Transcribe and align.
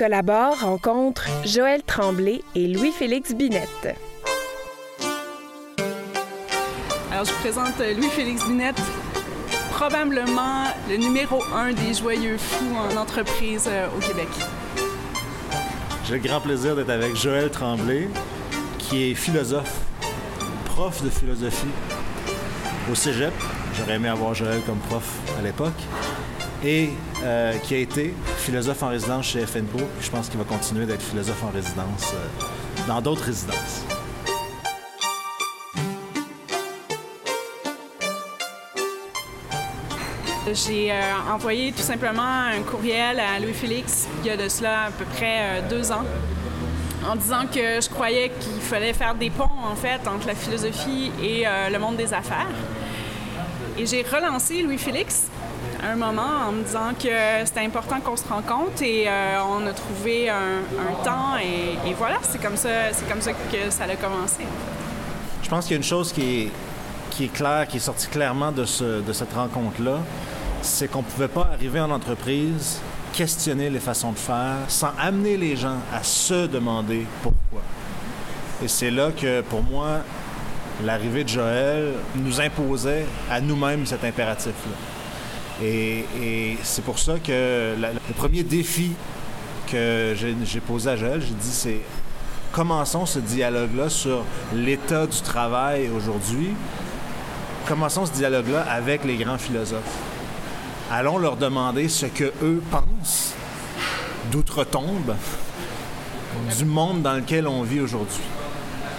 Collabore 0.00 0.60
rencontre 0.60 1.26
Joël 1.44 1.82
Tremblay 1.82 2.40
et 2.54 2.66
Louis-Félix 2.68 3.34
Binette. 3.34 3.98
Alors, 7.12 7.26
je 7.26 7.32
présente 7.42 7.78
Louis-Félix 7.78 8.46
Binette, 8.46 8.80
probablement 9.72 10.68
le 10.88 10.96
numéro 10.96 11.42
un 11.54 11.74
des 11.74 11.92
joyeux 11.92 12.38
fous 12.38 12.74
en 12.78 12.96
entreprise 12.96 13.68
euh, 13.70 13.88
au 13.94 14.00
Québec. 14.00 14.28
J'ai 16.06 16.14
le 16.14 16.20
grand 16.20 16.40
plaisir 16.40 16.74
d'être 16.76 16.88
avec 16.88 17.14
Joël 17.14 17.50
Tremblay, 17.50 18.08
qui 18.78 19.10
est 19.10 19.14
philosophe, 19.14 19.80
prof 20.64 21.04
de 21.04 21.10
philosophie 21.10 21.66
au 22.90 22.94
cégep. 22.94 23.34
J'aurais 23.74 23.96
aimé 23.96 24.08
avoir 24.08 24.32
Joël 24.32 24.62
comme 24.64 24.78
prof 24.78 25.04
à 25.38 25.42
l'époque. 25.42 25.82
Et 26.62 26.90
euh, 27.22 27.56
qui 27.58 27.74
a 27.74 27.78
été 27.78 28.14
philosophe 28.36 28.82
en 28.82 28.88
résidence 28.88 29.26
chez 29.26 29.46
FNPO. 29.46 29.78
Je 30.02 30.10
pense 30.10 30.28
qu'il 30.28 30.38
va 30.38 30.44
continuer 30.44 30.84
d'être 30.84 31.02
philosophe 31.02 31.42
en 31.42 31.50
résidence 31.50 32.12
euh, 32.12 32.86
dans 32.86 33.00
d'autres 33.00 33.24
résidences. 33.24 33.84
J'ai 40.52 40.92
euh, 40.92 40.94
envoyé 41.32 41.72
tout 41.72 41.82
simplement 41.82 42.22
un 42.22 42.60
courriel 42.62 43.20
à 43.20 43.38
Louis-Félix 43.40 44.08
il 44.20 44.26
y 44.26 44.30
a 44.30 44.36
de 44.36 44.48
cela 44.48 44.86
à 44.86 44.90
peu 44.90 45.04
près 45.04 45.62
deux 45.70 45.92
ans 45.92 46.04
en 47.08 47.16
disant 47.16 47.46
que 47.46 47.80
je 47.80 47.88
croyais 47.88 48.32
qu'il 48.40 48.60
fallait 48.60 48.92
faire 48.92 49.14
des 49.14 49.30
ponts 49.30 49.48
en 49.64 49.76
fait 49.76 50.06
entre 50.06 50.26
la 50.26 50.34
philosophie 50.34 51.12
et 51.22 51.44
le 51.70 51.78
monde 51.78 51.96
des 51.96 52.12
affaires. 52.12 52.48
Et 53.78 53.86
j'ai 53.86 54.02
relancé 54.02 54.62
Louis-Félix 54.62 55.29
un 55.82 55.96
moment 55.96 56.48
en 56.48 56.52
me 56.52 56.62
disant 56.62 56.92
que 56.98 57.08
c'était 57.44 57.64
important 57.64 58.00
qu'on 58.00 58.16
se 58.16 58.26
rencontre 58.28 58.82
et 58.82 59.08
euh, 59.08 59.40
on 59.48 59.66
a 59.66 59.72
trouvé 59.72 60.28
un, 60.28 60.62
temps 61.04 61.36
et, 61.38 61.94
voilà, 61.94 62.18
c'est 62.22 62.40
comme 62.40 62.56
ça, 62.56 62.68
comme 63.08 63.20
ça 63.20 63.32
que 63.32 63.70
ça 63.70 63.84
a 63.84 63.96
commencé. 63.96 64.44
Je 65.42 65.48
pense 65.48 65.64
qu'il 65.64 65.72
y 65.72 65.74
a 65.74 65.78
une 65.78 65.82
chose 65.82 66.12
qui 66.12 66.50
est, 67.20 67.32
claire, 67.32 67.66
qui 67.66 67.78
est 67.78 67.80
sortie 67.80 68.08
clairement 68.08 68.52
de, 68.52 68.64
de 69.00 69.12
cette 69.12 69.32
rencontre-là, 69.32 69.98
c'est 70.62 70.88
qu'on 70.88 71.00
ne 71.00 71.04
pouvait 71.04 71.28
pas 71.28 71.48
arriver 71.52 71.80
en 71.80 71.90
entreprise, 71.90 72.80
questionner 73.12 73.70
les 73.70 73.80
façons 73.80 74.12
de 74.12 74.18
faire, 74.18 74.58
sans 74.68 74.92
amener 74.98 75.36
les 75.36 75.56
gens 75.56 75.78
à 75.92 76.02
se 76.02 76.46
demander 76.46 77.06
pourquoi. 77.22 77.62
Et 78.62 78.68
c'est 78.68 78.90
là 78.90 79.10
que, 79.10 79.40
pour 79.40 79.62
moi, 79.62 80.00
l'arrivée 80.84 81.24
de 81.24 81.28
Joël 81.28 81.94
nous 82.14 82.40
imposait 82.40 83.06
à 83.30 83.40
nous-mêmes 83.40 83.86
cet 83.86 84.04
impératif-là. 84.04 84.89
Et, 85.62 86.56
c'est 86.62 86.84
pour 86.84 86.98
ça 86.98 87.18
que 87.18 87.74
le 87.76 88.14
premier 88.16 88.42
défi 88.42 88.92
que 89.70 90.14
j'ai 90.16 90.60
posé 90.60 90.90
à 90.90 90.96
Joël, 90.96 91.20
j'ai 91.20 91.34
dit, 91.34 91.52
c'est 91.52 91.80
commençons 92.52 93.06
ce 93.06 93.18
dialogue-là 93.18 93.88
sur 93.88 94.24
l'état 94.54 95.06
du 95.06 95.20
travail 95.20 95.88
aujourd'hui. 95.94 96.50
Commençons 97.66 98.06
ce 98.06 98.12
dialogue-là 98.12 98.62
avec 98.62 99.04
les 99.04 99.16
grands 99.16 99.38
philosophes. 99.38 99.98
Allons 100.90 101.18
leur 101.18 101.36
demander 101.36 101.88
ce 101.88 102.06
que 102.06 102.32
eux 102.42 102.62
pensent 102.70 103.34
d'outre-tombe 104.32 105.14
du 106.56 106.64
monde 106.64 107.02
dans 107.02 107.14
lequel 107.14 107.46
on 107.46 107.62
vit 107.62 107.80
aujourd'hui. 107.80 108.22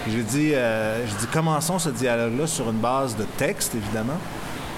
J'ai 0.08 0.23
dit, 0.23 0.52
euh, 0.53 1.06
dit, 1.06 1.28
commençons 1.28 1.80
ce 1.80 1.90
dialogue-là 1.90 2.48
sur 2.48 2.70
une 2.70 2.80
base 2.80 3.16
de 3.18 3.23
texte, 3.38 3.75
évidemment, 3.75 4.18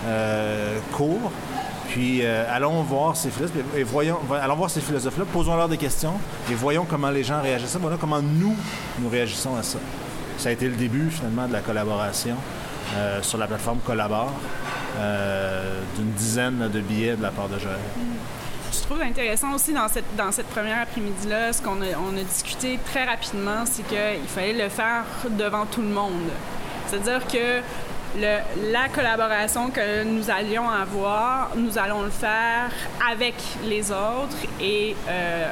euh, 0.05 0.77
court, 0.91 1.31
puis 1.89 2.21
euh, 2.23 2.45
allons 2.49 2.81
voir 2.83 3.15
ces 3.15 3.29
philosophes 3.29 3.55
et 3.75 3.83
voyons, 3.83 4.19
allons 4.41 4.55
voir 4.55 4.69
ces 4.69 4.81
philosophes-là, 4.81 5.25
posons-leur 5.31 5.69
des 5.69 5.77
questions 5.77 6.13
et 6.51 6.55
voyons 6.55 6.85
comment 6.89 7.09
les 7.09 7.23
gens 7.23 7.41
réagissent 7.41 7.69
à 7.69 7.73
ça. 7.73 7.79
Voilà 7.79 7.97
comment 7.99 8.21
nous, 8.21 8.55
nous 8.99 9.09
réagissons 9.09 9.55
à 9.55 9.63
ça. 9.63 9.79
Ça 10.37 10.49
a 10.49 10.51
été 10.51 10.67
le 10.67 10.75
début 10.75 11.09
finalement 11.11 11.47
de 11.47 11.53
la 11.53 11.61
collaboration 11.61 12.35
euh, 12.95 13.21
sur 13.21 13.37
la 13.37 13.47
plateforme 13.47 13.79
Collabore, 13.85 14.33
euh, 14.97 15.79
d'une 15.95 16.11
dizaine 16.11 16.69
de 16.69 16.79
billets 16.81 17.15
de 17.15 17.23
la 17.23 17.31
part 17.31 17.49
de 17.49 17.59
Joël. 17.59 17.79
Je 18.71 18.79
trouve 18.79 19.01
intéressant 19.01 19.53
aussi 19.53 19.71
dans 19.71 19.87
cette, 19.87 20.15
dans 20.15 20.31
cette 20.31 20.47
première 20.47 20.81
après-midi-là, 20.81 21.53
ce 21.53 21.61
qu'on 21.61 21.81
a, 21.81 21.95
on 21.97 22.17
a 22.17 22.23
discuté 22.23 22.79
très 22.85 23.05
rapidement, 23.05 23.65
c'est 23.65 23.83
qu'il 23.87 24.27
fallait 24.27 24.53
le 24.53 24.69
faire 24.69 25.03
devant 25.29 25.65
tout 25.65 25.81
le 25.81 25.89
monde. 25.89 26.29
C'est-à-dire 26.87 27.25
que 27.27 27.61
la 28.19 28.89
collaboration 28.89 29.69
que 29.69 30.03
nous 30.03 30.29
allions 30.29 30.69
avoir, 30.69 31.49
nous 31.55 31.77
allons 31.77 32.03
le 32.03 32.09
faire 32.09 32.71
avec 33.11 33.35
les 33.65 33.91
autres 33.91 34.37
et 34.61 34.95
euh, 35.07 35.51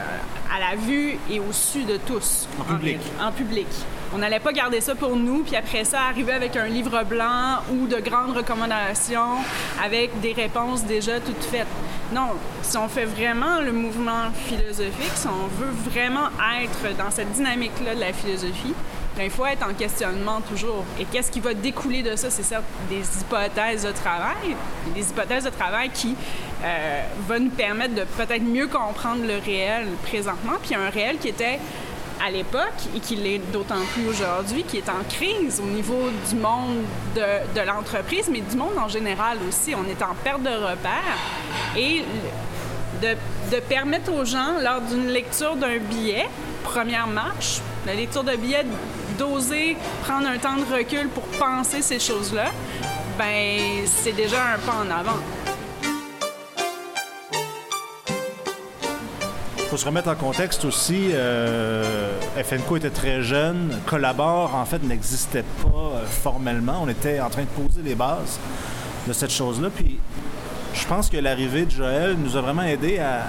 à 0.53 0.59
la 0.59 0.75
vue 0.75 1.17
et 1.29 1.39
au 1.39 1.51
su 1.51 1.83
de 1.83 1.97
tous. 1.97 2.47
En 2.59 2.63
public. 2.63 2.99
En, 3.19 3.31
public. 3.31 3.67
On 4.13 4.17
n'allait 4.17 4.39
pas 4.39 4.51
garder 4.51 4.81
ça 4.81 4.93
pour 4.93 5.15
nous, 5.15 5.43
puis 5.43 5.55
après 5.55 5.85
ça, 5.85 6.01
arriver 6.01 6.33
avec 6.33 6.55
un 6.55 6.67
livre 6.67 7.03
blanc 7.03 7.59
ou 7.71 7.87
de 7.87 7.97
grandes 7.97 8.35
recommandations 8.35 9.37
avec 9.83 10.19
des 10.19 10.33
réponses 10.33 10.83
déjà 10.83 11.19
toutes 11.19 11.43
faites. 11.43 11.67
Non, 12.13 12.31
si 12.61 12.77
on 12.77 12.89
fait 12.89 13.05
vraiment 13.05 13.61
le 13.61 13.71
mouvement 13.71 14.31
philosophique, 14.47 15.11
si 15.15 15.27
on 15.27 15.47
veut 15.63 15.71
vraiment 15.89 16.27
être 16.61 16.97
dans 16.97 17.09
cette 17.09 17.31
dynamique-là 17.31 17.95
de 17.95 18.01
la 18.01 18.11
philosophie, 18.11 18.73
il 19.19 19.29
faut 19.29 19.45
être 19.45 19.67
en 19.67 19.73
questionnement 19.73 20.41
toujours. 20.41 20.85
Et 20.99 21.05
qu'est-ce 21.05 21.31
qui 21.31 21.39
va 21.39 21.53
découler 21.53 22.01
de 22.01 22.15
ça? 22.15 22.29
C'est 22.29 22.43
certes 22.43 22.63
des 22.89 23.01
hypothèses 23.19 23.83
de 23.83 23.91
travail, 23.91 24.55
des 24.95 25.09
hypothèses 25.09 25.43
de 25.43 25.49
travail 25.49 25.89
qui 25.89 26.15
euh, 26.63 27.01
vont 27.27 27.39
nous 27.39 27.49
permettre 27.49 27.95
de 27.95 28.03
peut-être 28.03 28.43
mieux 28.43 28.67
comprendre 28.67 29.23
le 29.25 29.37
réel 29.43 29.87
présentement, 30.03 30.53
puis 30.61 30.75
un 30.75 30.89
réel 30.89 31.17
qui 31.17 31.29
était 31.29 31.59
à 32.23 32.29
l'époque 32.29 32.87
et 32.95 32.99
qui 32.99 33.15
l'est 33.15 33.39
d'autant 33.51 33.83
plus 33.93 34.07
aujourd'hui, 34.07 34.63
qui 34.63 34.77
est 34.77 34.89
en 34.89 35.03
crise 35.09 35.59
au 35.59 35.67
niveau 35.67 36.09
du 36.29 36.35
monde 36.35 36.83
de, 37.15 37.61
l'entreprise, 37.61 38.29
mais 38.31 38.41
du 38.41 38.55
monde 38.55 38.77
en 38.77 38.87
général 38.87 39.39
aussi. 39.47 39.73
On 39.75 39.89
est 39.89 40.01
en 40.03 40.13
perte 40.23 40.43
de 40.43 40.49
repères 40.49 41.17
et 41.75 42.03
de, 43.01 43.15
de 43.55 43.59
permettre 43.61 44.13
aux 44.13 44.23
gens, 44.23 44.59
lors 44.61 44.81
d'une 44.81 45.07
lecture 45.07 45.55
d'un 45.55 45.79
billet, 45.79 46.27
première 46.63 47.07
marche, 47.07 47.59
la 47.87 47.95
lecture 47.95 48.23
de 48.23 48.35
billet, 48.35 48.65
d'oser 49.21 49.77
prendre 50.03 50.27
un 50.27 50.39
temps 50.39 50.57
de 50.57 50.65
recul 50.75 51.07
pour 51.09 51.23
penser 51.37 51.83
ces 51.83 51.99
choses-là, 51.99 52.45
ben 53.19 53.85
c'est 53.85 54.13
déjà 54.13 54.37
un 54.55 54.57
pas 54.57 54.77
en 54.83 54.89
avant. 54.89 55.19
Faut 59.69 59.77
se 59.77 59.85
remettre 59.85 60.09
en 60.09 60.15
contexte 60.15 60.65
aussi. 60.65 61.11
Euh, 61.13 62.17
FNCO 62.35 62.77
était 62.77 62.89
très 62.89 63.21
jeune. 63.21 63.79
Collabore, 63.85 64.55
en 64.55 64.65
fait, 64.65 64.83
n'existait 64.83 65.45
pas 65.61 65.69
euh, 65.69 66.05
formellement. 66.05 66.79
On 66.81 66.89
était 66.89 67.21
en 67.21 67.29
train 67.29 67.43
de 67.43 67.63
poser 67.63 67.81
les 67.83 67.95
bases 67.95 68.39
de 69.07 69.13
cette 69.13 69.31
chose-là. 69.31 69.69
Puis 69.73 69.99
je 70.73 70.85
pense 70.87 71.09
que 71.09 71.17
l'arrivée 71.17 71.65
de 71.65 71.71
Joël 71.71 72.17
nous 72.17 72.35
a 72.35 72.41
vraiment 72.41 72.63
aidé 72.63 72.97
à, 72.97 73.27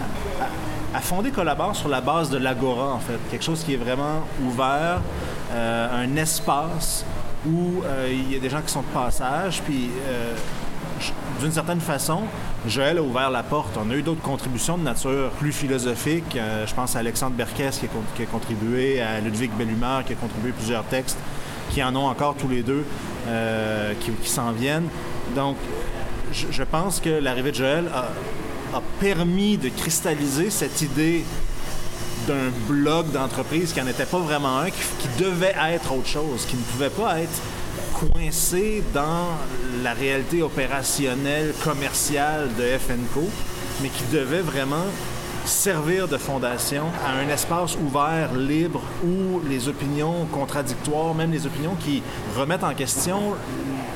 à 0.94 1.00
fonder 1.00 1.31
Collabore 1.31 1.76
sur 1.76 1.88
la 1.88 2.00
base 2.00 2.31
de 2.31 2.38
l'Agora, 2.38 2.94
en 2.94 2.98
fait. 2.98 3.19
Quelque 3.31 3.44
chose 3.44 3.62
qui 3.62 3.75
est 3.75 3.82
vraiment 3.84 4.26
ouvert, 4.44 5.00
euh, 5.52 6.04
un 6.04 6.16
espace 6.16 7.04
où 7.46 7.82
euh, 7.84 8.08
il 8.10 8.32
y 8.32 8.36
a 8.36 8.38
des 8.38 8.48
gens 8.48 8.62
qui 8.62 8.72
sont 8.72 8.82
de 8.82 8.86
passage, 8.86 9.60
puis 9.62 9.90
euh, 10.06 10.34
d'une 11.40 11.52
certaine 11.52 11.80
façon, 11.80 12.22
Joël 12.66 12.98
a 12.98 13.02
ouvert 13.02 13.30
la 13.30 13.42
porte. 13.42 13.76
On 13.76 13.90
a 13.90 13.94
eu 13.94 14.02
d'autres 14.02 14.22
contributions 14.22 14.78
de 14.78 14.84
nature 14.84 15.30
plus 15.32 15.52
philosophique. 15.52 16.36
je 16.38 16.74
pense 16.74 16.94
à 16.94 17.00
Alexandre 17.00 17.34
Berkes 17.34 17.80
qui 18.14 18.22
a, 18.22 18.26
contribué, 18.26 19.02
à 19.02 19.20
Ludwig 19.20 19.50
Bellumeur 19.52 20.04
qui 20.04 20.12
a 20.12 20.16
contribué 20.16 20.52
plusieurs 20.52 20.84
textes, 20.84 21.18
qui 21.70 21.82
en 21.82 21.94
ont 21.96 22.06
encore 22.06 22.36
tous 22.36 22.48
les 22.48 22.62
deux, 22.62 22.84
qui, 24.00 24.28
s'en 24.28 24.52
viennent. 24.52 24.86
Donc, 25.34 25.56
je 26.32 26.62
pense 26.62 27.00
que 27.00 27.10
l'arrivée 27.10 27.50
de 27.50 27.56
Joël 27.56 27.86
a, 27.92 28.76
a 28.76 28.82
permis 29.00 29.58
de 29.58 29.70
cristalliser 29.70 30.50
cette 30.50 30.81
idée 30.82 31.25
d'un 32.26 32.50
blog 32.69 33.10
d'entreprise 33.10 33.72
qui 33.72 33.80
n'en 33.80 33.86
était 33.86 34.06
pas 34.06 34.19
vraiment 34.19 34.58
un, 34.58 34.70
qui, 34.70 35.08
devait 35.19 35.54
être 35.70 35.94
autre 35.94 36.06
chose, 36.06 36.46
qui 36.46 36.56
ne 36.56 36.62
pouvait 36.62 36.90
pas 36.90 37.20
être 37.20 37.40
coincé 37.94 38.82
dans 38.92 39.28
la 39.82 39.92
réalité 39.92 40.42
opérationnelle, 40.42 41.52
commerciale 41.62 42.48
de 42.58 42.64
FNCO, 42.78 43.28
mais 43.82 43.88
qui 43.88 44.04
devait 44.12 44.40
vraiment 44.40 44.86
servir 45.44 46.08
de 46.08 46.16
fondation 46.16 46.84
à 47.04 47.19
un 47.19 47.28
espace 47.28 47.76
ouvert, 47.76 48.34
libre, 48.34 48.82
où 49.04 49.40
les 49.48 49.69
opinions 49.69 50.26
contradictoires, 50.30 51.14
même 51.14 51.32
les 51.32 51.46
opinions 51.46 51.74
qui 51.74 52.02
remettent 52.36 52.64
en 52.64 52.74
question 52.74 53.34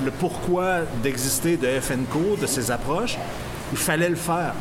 le 0.05 0.11
pourquoi 0.11 0.81
d'exister 1.03 1.57
de 1.57 1.69
FNCO, 1.81 2.37
de 2.41 2.47
ses 2.47 2.71
approches, 2.71 3.17
il 3.73 3.79
fallait 3.79 4.09
le 4.09 4.17
faire. 4.17 4.55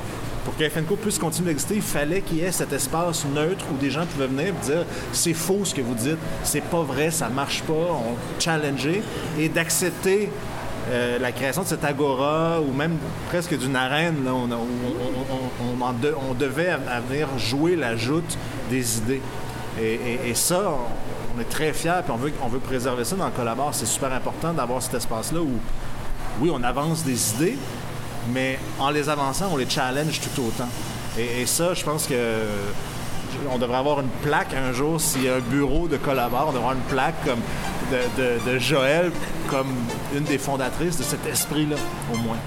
Pour 0.45 0.55
que 0.55 0.69
FNCO 0.69 0.95
puisse 0.95 1.17
continuer 1.17 1.49
d'exister, 1.49 1.75
il 1.75 1.81
fallait 1.81 2.21
qu'il 2.21 2.37
y 2.37 2.41
ait 2.41 2.51
cet 2.51 2.71
espace 2.71 3.25
neutre 3.25 3.65
où 3.73 3.77
des 3.77 3.89
gens 3.89 4.05
pouvaient 4.05 4.27
venir 4.27 4.47
et 4.49 4.65
dire 4.65 4.85
c'est 5.11 5.33
faux 5.33 5.65
ce 5.65 5.73
que 5.73 5.81
vous 5.81 5.95
dites, 5.95 6.19
c'est 6.43 6.63
pas 6.63 6.83
vrai, 6.83 7.09
ça 7.09 7.29
marche 7.29 7.63
pas, 7.63 7.73
on 7.73 8.15
challenger 8.39 9.01
et 9.39 9.49
d'accepter 9.49 10.29
euh, 10.91 11.17
la 11.17 11.31
création 11.31 11.63
de 11.63 11.67
cette 11.67 11.83
agora 11.83 12.61
ou 12.61 12.71
même 12.71 12.97
presque 13.29 13.57
d'une 13.57 13.75
arène 13.75 14.27
on, 14.29 14.47
devait 16.33 16.77
venir 17.09 17.27
jouer 17.39 17.75
la 17.75 17.95
joute 17.95 18.37
des 18.69 18.99
idées. 18.99 19.21
Et, 19.81 20.33
ça, 20.35 20.73
on, 21.35 21.41
est 21.41 21.49
très 21.49 21.73
fiers, 21.73 22.01
puis 22.03 22.13
on 22.13 22.17
veut, 22.17 22.31
on 22.43 22.47
veut 22.47 22.59
préserver 22.59 23.03
ça 23.03 23.15
dans 23.15 23.25
le 23.25 23.31
collabore. 23.31 23.73
C'est 23.73 23.87
super 23.87 24.13
important 24.13 24.53
d'avoir 24.53 24.81
cet 24.81 24.93
espace-là 24.93 25.41
où, 25.41 25.59
oui, 26.39 26.51
on 26.53 26.63
avance 26.63 27.03
des 27.03 27.31
idées, 27.33 27.57
mais 28.31 28.59
en 28.79 28.89
les 28.89 29.09
avançant, 29.09 29.49
on 29.51 29.57
les 29.57 29.69
challenge 29.69 30.19
tout 30.21 30.41
autant. 30.41 30.69
Et, 31.17 31.45
ça, 31.45 31.73
je 31.73 31.83
pense 31.83 32.07
que 32.07 32.41
on 33.51 33.57
devrait 33.57 33.77
avoir 33.77 33.99
une 33.99 34.09
plaque 34.23 34.53
un 34.53 34.71
jour 34.71 34.99
s'il 34.99 35.23
y 35.23 35.29
a 35.29 35.35
un 35.35 35.39
bureau 35.39 35.87
de 35.87 35.97
collabore, 35.97 36.47
on 36.49 36.53
devrait 36.53 36.69
avoir 36.69 36.73
une 36.73 36.89
plaque 36.89 37.15
comme 37.25 37.41
de 38.17 38.59
Joël 38.59 39.11
comme 39.49 39.73
une 40.15 40.23
des 40.23 40.37
fondatrices 40.37 40.97
de 40.97 41.03
cet 41.03 41.25
esprit-là, 41.25 41.75
au 42.13 42.17
moins. 42.17 42.37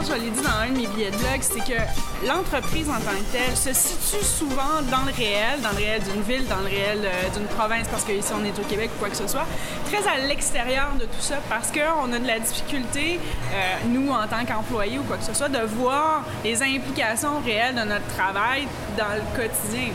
Que 0.00 0.06
je 0.06 0.12
l'ai 0.14 0.30
dit 0.30 0.40
dans 0.40 0.48
un 0.48 0.68
de 0.68 0.78
mes 0.78 0.86
billets 0.86 1.10
de 1.10 1.16
blog, 1.16 1.40
c'est 1.40 1.60
que 1.60 1.78
l'entreprise 2.26 2.88
en 2.88 2.94
tant 2.94 3.16
que 3.16 3.32
telle 3.32 3.56
se 3.56 3.72
situe 3.72 4.24
souvent 4.24 4.80
dans 4.90 5.04
le 5.04 5.12
réel, 5.12 5.60
dans 5.62 5.70
le 5.70 5.76
réel 5.76 6.02
d'une 6.02 6.22
ville, 6.22 6.46
dans 6.48 6.60
le 6.60 6.68
réel 6.68 7.00
euh, 7.04 7.28
d'une 7.36 7.46
province, 7.46 7.86
parce 7.88 8.04
qu'ici 8.04 8.32
on 8.34 8.44
est 8.44 8.58
au 8.58 8.62
Québec 8.62 8.90
ou 8.96 8.98
quoi 8.98 9.10
que 9.10 9.16
ce 9.16 9.26
soit, 9.26 9.46
très 9.86 10.06
à 10.08 10.26
l'extérieur 10.26 10.92
de 10.98 11.04
tout 11.04 11.20
ça, 11.20 11.36
parce 11.48 11.70
qu'on 11.70 12.12
a 12.12 12.18
de 12.18 12.26
la 12.26 12.38
difficulté, 12.38 13.20
euh, 13.52 13.88
nous 13.88 14.10
en 14.10 14.26
tant 14.26 14.44
qu'employés 14.46 14.98
ou 14.98 15.02
quoi 15.02 15.18
que 15.18 15.24
ce 15.24 15.34
soit, 15.34 15.48
de 15.48 15.64
voir 15.66 16.24
les 16.44 16.62
implications 16.62 17.40
réelles 17.44 17.74
de 17.74 17.82
notre 17.82 18.06
travail 18.16 18.66
dans 18.96 19.14
le 19.14 19.36
quotidien. 19.36 19.92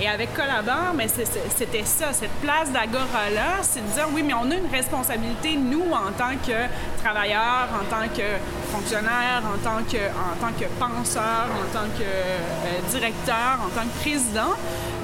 Et 0.00 0.06
avec 0.08 0.34
Collabore, 0.34 0.92
mais 0.94 1.06
c'était 1.08 1.84
ça, 1.84 2.12
cette 2.12 2.34
place 2.42 2.70
d'agora-là, 2.70 3.62
c'est 3.62 3.80
de 3.80 3.90
dire 3.94 4.06
oui, 4.12 4.22
mais 4.22 4.34
on 4.34 4.50
a 4.50 4.54
une 4.54 4.70
responsabilité, 4.70 5.56
nous, 5.56 5.84
en 5.90 6.12
tant 6.12 6.36
que 6.46 6.68
travailleurs, 7.02 7.68
en 7.72 7.84
tant 7.88 8.06
que 8.14 8.22
fonctionnaires, 8.70 9.42
en 9.42 9.56
tant 9.64 9.82
que, 9.84 9.96
en 9.96 10.36
tant 10.38 10.52
que 10.52 10.66
penseurs, 10.78 11.48
en 11.50 11.72
tant 11.72 11.86
que 11.96 12.02
euh, 12.02 12.90
directeur, 12.90 13.58
en 13.64 13.70
tant 13.70 13.86
que 13.86 14.00
président, 14.00 14.52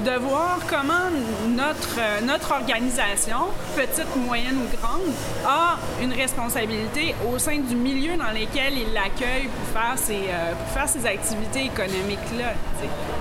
de 0.03 0.17
voir 0.19 0.59
comment 0.69 1.09
notre, 1.47 1.97
euh, 1.97 2.21
notre 2.21 2.51
organisation, 2.51 3.47
petite, 3.75 4.15
moyenne 4.17 4.57
ou 4.57 4.77
grande, 4.77 5.01
a 5.45 5.77
une 6.01 6.11
responsabilité 6.11 7.15
au 7.31 7.39
sein 7.39 7.57
du 7.57 7.75
milieu 7.75 8.17
dans 8.17 8.31
lequel 8.31 8.77
il 8.77 8.93
l'accueille 8.93 9.47
pour 9.47 9.81
faire 9.81 9.97
ses, 9.97 10.27
euh, 10.27 10.53
pour 10.55 10.67
faire 10.73 11.05
activités 11.05 11.65
économiques-là. 11.65 12.53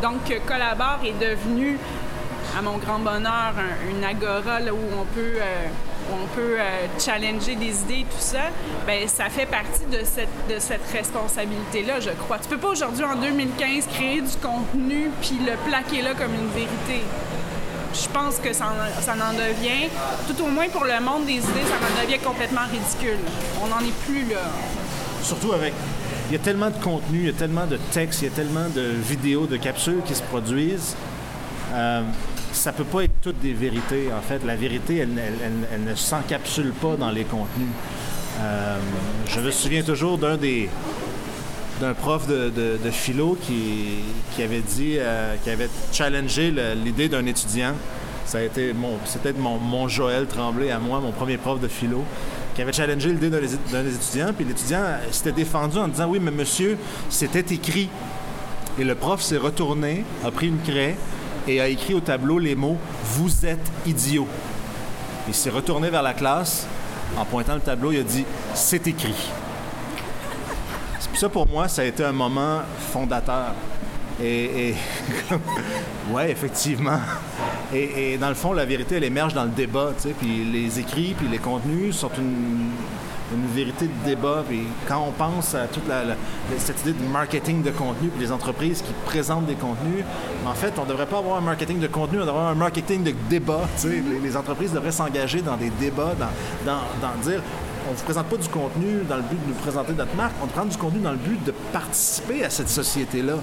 Donc, 0.03 0.23
Collabore 0.47 1.01
est 1.05 1.19
devenu, 1.25 1.79
à 2.59 2.63
mon 2.63 2.79
grand 2.79 2.99
bonheur, 2.99 3.55
une 3.89 4.03
agora 4.05 4.61
où 4.73 5.01
on 5.01 5.05
peut 5.15 5.39
on 6.11 6.27
peut 6.35 6.57
euh, 6.59 6.87
challenger 6.99 7.55
des 7.55 7.81
idées 7.83 8.01
et 8.01 8.05
tout 8.05 8.19
ça, 8.19 8.51
ben 8.87 9.07
ça 9.09 9.25
fait 9.29 9.47
partie 9.47 9.85
de 9.91 10.05
cette, 10.05 10.29
de 10.49 10.59
cette 10.59 10.87
responsabilité-là, 10.93 12.01
je 12.01 12.11
crois. 12.11 12.39
Tu 12.39 12.49
peux 12.49 12.59
pas 12.59 12.69
aujourd'hui, 12.69 13.05
en 13.05 13.17
2015, 13.17 13.87
créer 13.87 14.21
du 14.21 14.37
contenu 14.43 15.11
puis 15.21 15.39
le 15.45 15.57
plaquer 15.69 16.03
là 16.03 16.15
comme 16.15 16.35
une 16.35 16.51
vérité. 16.51 17.03
Je 17.95 18.09
pense 18.09 18.39
que 18.39 18.53
ça 18.53 18.67
en, 18.67 19.13
en 19.13 19.33
devient, 19.35 19.91
tout 20.27 20.43
au 20.43 20.49
moins 20.49 20.69
pour 20.69 20.85
le 20.85 20.99
monde 21.01 21.27
des 21.27 21.35
idées, 21.35 21.67
ça 21.69 21.77
en 21.77 22.05
devient 22.05 22.19
complètement 22.19 22.63
ridicule. 22.71 23.19
On 23.63 23.67
n'en 23.67 23.81
est 23.81 24.05
plus 24.07 24.33
là. 24.33 24.51
Surtout 25.23 25.53
avec 25.53 25.75
il 26.33 26.37
y 26.37 26.41
a 26.41 26.45
tellement 26.45 26.71
de 26.71 26.83
contenu, 26.83 27.19
il 27.19 27.27
y 27.27 27.29
a 27.29 27.35
tellement 27.35 27.67
de 27.67 27.77
textes, 27.91 28.23
il 28.23 28.25
y 28.25 28.29
a 28.29 28.35
tellement 28.35 28.69
de 28.75 28.81
vidéos, 28.81 29.47
de 29.47 29.59
capsules 29.59 30.01
qui 30.07 30.15
se 30.15 30.23
produisent. 30.23 30.97
Euh, 31.75 32.03
ça 32.53 32.73
peut 32.73 32.85
pas 32.85 33.05
être 33.05 33.21
toutes 33.23 33.41
des 33.41 33.53
vérités. 33.53 34.11
En 34.13 34.21
fait, 34.21 34.45
la 34.45 34.57
vérité, 34.57 34.99
elle, 34.99 35.85
ne 35.85 35.95
s'encapsule 35.95 36.73
pas 36.73 36.97
dans 36.97 37.11
les 37.11 37.25
contenus. 37.25 37.69
Euh, 38.41 38.79
je 39.29 39.41
me 39.41 39.51
souviens 39.51 39.83
toujours 39.83 40.19
d'un 40.19 40.37
des 40.37 40.69
d'un 41.81 41.95
prof 41.95 42.29
de, 42.29 42.79
philo 42.93 43.37
qui, 43.43 44.43
avait 44.43 44.61
dit, 44.61 44.97
euh, 44.99 45.35
qui 45.43 45.51
avait 45.51 45.69
challengé 45.93 46.55
l'idée 46.77 47.09
d'un 47.09 47.27
étudiant. 47.27 47.73
Ça 48.25 48.39
a 48.39 48.43
été 48.43 48.73
mon, 48.73 48.99
c'était 49.05 49.33
mon, 49.33 49.59
mon 49.59 49.89
Joël 49.89 50.27
Tremblay 50.27 50.71
à 50.71 50.79
moi, 50.79 51.01
mon 51.01 51.11
premier 51.11 51.39
prof 51.39 51.61
de 51.61 51.67
philo, 51.67 52.05
qui 52.55 52.63
avait 52.63 52.73
challengé 52.73 53.09
l'idée 53.09 53.31
d'un 53.31 53.85
étudiant. 53.85 54.33
Puis 54.33 54.45
l'étudiant 54.45 54.83
s'était 55.11 55.33
défendu 55.33 55.79
en 55.79 55.89
disant 55.89 56.07
oui, 56.09 56.21
mais 56.23 56.31
monsieur, 56.31 56.79
c'était 57.09 57.53
écrit. 57.53 57.89
Et 58.79 58.85
le 58.85 58.95
prof 58.95 59.21
s'est 59.21 59.37
retourné, 59.37 60.05
a 60.25 60.31
pris 60.31 60.49
une 60.49 60.61
craie, 60.61 60.97
et 61.47 61.61
a 61.61 61.69
écrit 61.69 61.95
au 61.95 62.01
tableau 62.01 62.39
les 62.39 62.55
mots 62.55 62.79
Vous 63.05 63.47
êtes 63.47 63.71
idiot. 63.87 64.27
Il 65.29 65.35
s'est 65.35 65.51
retourné 65.51 65.91
vers 65.91 66.03
la 66.03 66.15
classe 66.15 66.67
en 67.17 67.25
pointant 67.25 67.55
le 67.55 67.61
tableau, 67.61 67.93
il 67.93 68.01
a 68.01 68.03
dit 68.03 68.25
C'est 68.55 68.87
écrit. 68.87 69.31
Ça, 71.15 71.29
pour 71.29 71.47
moi, 71.47 71.69
ça 71.69 71.83
a 71.83 71.85
été 71.85 72.05
un 72.05 72.13
moment 72.13 72.63
fondateur. 72.91 73.55
Et, 74.23 74.75
ouais, 76.11 76.31
effectivement. 76.31 76.99
Et, 77.73 78.15
et, 78.15 78.19
dans 78.19 78.29
le 78.29 78.35
fond, 78.35 78.53
la 78.53 78.65
vérité, 78.65 78.97
elle 78.97 79.05
émerge 79.05 79.35
dans 79.35 79.45
le 79.45 79.51
débat. 79.51 79.93
Puis 80.21 80.45
les 80.45 80.81
écrits, 80.81 81.15
puis 81.17 81.29
les 81.29 81.39
contenus 81.39 81.95
sont 81.95 82.11
une, 82.19 82.71
une 83.35 83.47
vérité 83.47 83.87
de 83.87 84.09
débat. 84.09 84.45
Puis 84.47 84.63
quand 84.89 85.05
on 85.07 85.13
pense 85.13 85.55
à 85.55 85.67
toute 85.67 85.87
la, 85.89 86.03
cette 86.59 86.81
idée 86.83 86.93
de 86.93 87.09
marketing 87.09 87.63
de 87.63 87.71
contenu, 87.71 88.09
puis 88.09 88.21
les 88.21 88.33
entreprises 88.33 88.83
qui 88.83 88.93
présentent 89.07 89.47
des 89.47 89.55
contenus, 89.55 90.05
en 90.47 90.55
fait, 90.55 90.75
on 90.79 90.85
ne 90.85 90.89
devrait 90.89 91.07
pas 91.07 91.19
avoir 91.19 91.39
un 91.39 91.43
marketing 91.43 91.81
de 91.81 91.87
contenu, 91.87 92.19
on 92.19 92.27
devrait 92.27 92.41
avoir 92.41 92.53
un 92.53 92.55
marketing 92.55 93.03
de 93.03 93.15
débat. 93.29 93.63
Les, 93.85 94.01
les 94.23 94.37
entreprises 94.37 94.73
devraient 94.73 94.93
s'engager 94.93 95.43
dans 95.43 95.57
des 95.57 95.71
débats, 95.71 96.15
dans, 96.19 96.71
dans, 96.71 96.81
dans 97.01 97.15
dire 97.23 97.41
on 97.89 97.93
ne 97.93 97.97
vous 97.97 98.05
présente 98.05 98.27
pas 98.27 98.37
du 98.37 98.49
contenu 98.49 99.03
dans 99.09 99.17
le 99.17 99.23
but 99.23 99.43
de 99.43 99.49
nous 99.49 99.55
présenter 99.55 99.93
notre 99.93 100.15
marque, 100.15 100.35
on 100.43 100.47
prend 100.47 100.65
du 100.65 100.77
contenu 100.77 101.01
dans 101.01 101.11
le 101.11 101.17
but 101.17 101.43
de 101.45 101.53
participer 101.73 102.45
à 102.45 102.51
cette 102.51 102.69
société-là, 102.69 103.35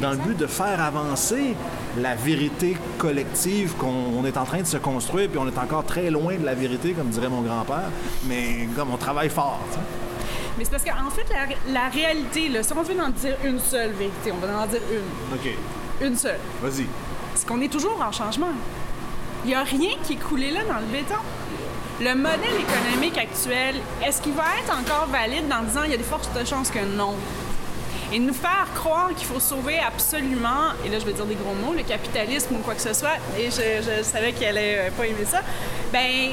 dans 0.00 0.10
le 0.12 0.16
but 0.16 0.36
de 0.36 0.46
faire 0.46 0.80
avancer 0.82 1.54
la 1.98 2.14
vérité 2.14 2.76
collective 2.98 3.74
qu'on 3.76 4.24
est 4.24 4.36
en 4.36 4.44
train 4.44 4.60
de 4.60 4.66
se 4.66 4.76
construire, 4.76 5.28
puis 5.28 5.38
on 5.38 5.46
est 5.46 5.58
encore 5.58 5.84
très 5.84 6.10
loin 6.10 6.36
de 6.36 6.44
la 6.44 6.54
vérité, 6.54 6.92
comme 6.92 7.08
dirait 7.08 7.28
mon 7.28 7.42
grand-père, 7.42 7.90
mais 8.24 8.68
comme 8.76 8.92
on 8.92 8.96
travaille 8.96 9.28
fort. 9.28 9.60
Mais 10.56 10.64
c'est 10.64 10.70
parce 10.70 10.84
qu'en 10.84 11.10
fait, 11.10 11.26
la, 11.72 11.88
réalité, 11.88 12.48
là, 12.48 12.62
si 12.62 12.72
on 12.72 12.82
veut 12.82 13.00
en 13.00 13.08
dire 13.10 13.36
une 13.44 13.58
seule 13.58 13.92
vérité, 13.92 14.32
on 14.32 14.46
va 14.46 14.62
en 14.62 14.66
dire 14.66 14.80
une. 14.90 15.34
OK. 15.34 15.56
Une 16.00 16.16
seule. 16.16 16.38
Vas-y. 16.62 16.86
C'est 17.34 17.46
qu'on 17.46 17.60
est 17.60 17.72
toujours 17.72 18.00
en 18.00 18.12
changement. 18.12 18.52
Il 19.44 19.48
n'y 19.48 19.54
a 19.54 19.62
rien 19.62 19.90
qui 20.02 20.14
est 20.14 20.22
coulé 20.22 20.50
là 20.50 20.60
dans 20.64 20.78
le 20.78 20.86
béton 20.92 21.20
le 22.02 22.14
modèle 22.16 22.58
économique 22.58 23.16
actuel, 23.16 23.76
est-ce 24.04 24.20
qu'il 24.20 24.32
va 24.32 24.44
être 24.60 24.76
encore 24.76 25.06
valide 25.06 25.46
dans 25.48 25.62
disant 25.62 25.82
il 25.84 25.92
y 25.92 25.94
a 25.94 25.96
des 25.96 26.02
forces 26.02 26.32
de 26.32 26.44
chance 26.44 26.70
que 26.70 26.84
non? 26.96 27.14
Et 28.12 28.18
nous 28.18 28.34
faire 28.34 28.66
croire 28.74 29.08
qu'il 29.14 29.26
faut 29.26 29.40
sauver 29.40 29.78
absolument, 29.78 30.74
et 30.84 30.88
là 30.90 30.98
je 30.98 31.06
vais 31.06 31.12
dire 31.12 31.24
des 31.24 31.34
gros 31.34 31.54
mots, 31.54 31.72
le 31.72 31.82
capitalisme 31.82 32.56
ou 32.56 32.58
quoi 32.58 32.74
que 32.74 32.82
ce 32.82 32.92
soit, 32.92 33.16
et 33.38 33.50
je, 33.50 34.02
savais 34.02 34.32
qu'elle 34.32 34.58
allait 34.58 34.78
euh, 34.78 34.90
pas 34.90 35.06
aimer 35.06 35.24
ça, 35.24 35.40
ben 35.92 36.32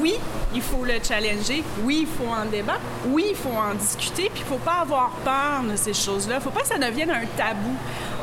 oui, 0.00 0.14
il 0.54 0.62
faut 0.62 0.84
le 0.84 0.94
challenger, 1.02 1.62
oui, 1.82 2.06
il 2.06 2.06
faut 2.06 2.32
en 2.32 2.46
débattre, 2.46 2.80
oui, 3.06 3.26
il 3.30 3.36
faut 3.36 3.50
en 3.50 3.74
discuter, 3.74 4.30
puis 4.32 4.42
il 4.44 4.48
faut 4.48 4.58
pas 4.58 4.80
avoir 4.80 5.10
peur 5.24 5.62
de 5.70 5.76
ces 5.76 5.92
choses-là. 5.94 6.36
Il 6.36 6.42
faut 6.42 6.50
pas 6.50 6.62
que 6.62 6.68
ça 6.68 6.78
devienne 6.78 7.10
un 7.10 7.26
tabou. 7.36 7.74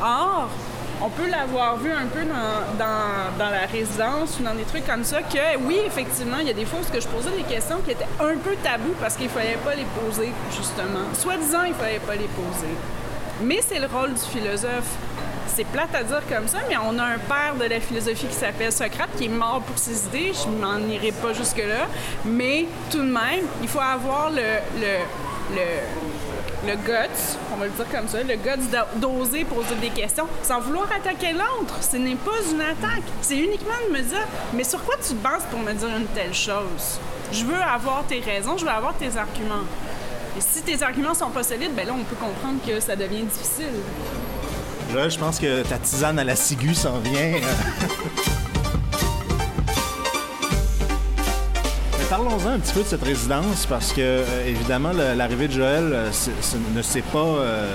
Or, 0.02 0.50
on 1.04 1.10
peut 1.10 1.28
l'avoir 1.30 1.78
vu 1.78 1.92
un 1.92 2.06
peu 2.06 2.22
dans, 2.24 3.50
la 3.50 3.66
résidence 3.66 4.40
ou 4.40 4.44
dans 4.44 4.54
des 4.54 4.64
trucs 4.64 4.86
comme 4.86 5.04
ça, 5.04 5.22
que 5.22 5.58
oui, 5.66 5.80
effectivement, 5.86 6.38
il 6.40 6.48
y 6.48 6.52
a 6.52 6.54
des 6.54 6.66
fois 6.66 6.80
où 6.80 6.84
je 6.94 7.08
posais 7.08 7.32
des 7.32 7.44
questions 7.44 7.80
qui 7.84 7.92
étaient 7.92 8.08
un 8.20 8.38
peu 8.38 8.56
tabous 8.64 8.96
parce 9.00 9.16
qu'il 9.16 9.26
ne 9.26 9.32
fallait 9.32 9.58
pas 9.66 9.74
les 9.76 9.86
poser, 9.86 10.32
justement. 10.56 11.06
Soi-disant, 11.14 11.64
il 11.64 11.72
ne 11.72 11.76
fallait 11.76 12.00
pas 12.00 12.16
les 12.16 12.28
poser. 12.28 12.74
Mais 13.42 13.60
c'est 13.62 13.80
le 13.80 13.88
rôle 13.88 14.14
du 14.14 14.22
philosophe. 14.22 14.96
C'est 15.48 15.66
plate 15.66 15.94
à 15.94 16.04
dire 16.04 16.22
comme 16.30 16.48
ça, 16.48 16.60
mais 16.70 16.76
on 16.78 16.98
a 16.98 17.04
un 17.04 17.18
père 17.18 17.56
de 17.60 17.66
la 17.66 17.80
philosophie 17.82 18.28
qui 18.28 18.36
s'appelle 18.36 18.72
Socrate, 18.72 19.10
qui 19.18 19.26
est 19.26 19.30
mort 19.30 19.62
pour 19.66 19.78
ses 19.78 20.06
idées. 20.06 20.32
Je 20.34 20.50
m'en 20.50 20.78
irai 20.88 21.12
pas 21.12 21.34
jusque-là. 21.34 21.88
Mais 22.24 22.68
tout 22.90 23.00
de 23.00 23.12
même, 23.12 23.46
il 23.62 23.68
faut 23.68 23.82
avoir 23.82 24.30
le, 24.30 24.60
le 24.80 25.62
le 26.66 26.76
guts, 26.76 27.38
on 27.54 27.58
va 27.58 27.66
le 27.66 27.72
dire 27.72 27.86
comme 27.92 28.08
ça, 28.08 28.22
le 28.22 28.36
guts 28.36 28.78
d'oser 28.96 29.46
poser 29.46 29.76
des 29.82 29.90
questions 29.90 30.28
sans 30.44 30.60
vouloir 30.60 30.88
attaquer 30.92 31.34
l'autre. 31.34 31.76
Ce 31.82 31.98
n'est 31.98 32.16
pas 32.16 32.32
une 32.52 32.62
attaque. 32.62 33.04
C'est 33.22 33.38
uniquement 33.38 33.74
de 33.88 33.94
me 33.94 34.02
dire, 34.02 34.28
mais 34.54 34.64
sur 34.64 34.84
quoi 34.84 34.96
tu 34.98 35.10
te 35.10 35.24
bases 35.24 35.44
pour 35.50 35.60
me 35.60 35.74
dire 35.74 35.90
une 35.90 36.06
telle 36.08 36.34
chose? 36.34 37.00
Je 37.32 37.46
veux 37.46 37.62
avoir 37.62 38.06
tes 38.06 38.20
raisons, 38.20 38.58
je 38.58 38.66
veux 38.66 38.72
avoir 38.72 38.96
tes 38.96 39.18
arguments. 39.18 39.66
Et 40.38 40.42
si 40.42 40.62
tes 40.62 40.82
arguments 40.84 41.14
sont 41.14 41.30
pas 41.30 41.44
solides, 41.44 41.74
ben 41.76 41.86
là, 41.88 41.94
on 41.98 42.04
peut 42.04 42.16
comprendre 42.16 42.60
que 42.66 42.80
ça 42.80 42.96
devient 42.96 43.24
difficile. 43.24 43.74
Là, 44.94 45.10
je 45.10 45.18
pense 45.18 45.40
que 45.40 45.64
ta 45.64 45.78
tisane 45.78 46.20
à 46.20 46.24
la 46.24 46.36
ciguë 46.36 46.76
s'en 46.76 47.00
vient. 47.00 47.34
parlons-en 52.24 52.50
un 52.52 52.60
petit 52.60 52.74
peu 52.74 52.82
de 52.82 52.88
cette 52.88 53.04
résidence 53.04 53.66
parce 53.66 53.94
que, 53.94 54.02
euh, 54.02 54.48
évidemment, 54.48 54.92
l'arrivée 55.16 55.48
de 55.48 55.54
Joël 55.54 55.90
euh, 55.92 56.10
ne 56.76 56.82
s'est 56.82 57.02
pas. 57.02 57.20
Euh, 57.20 57.74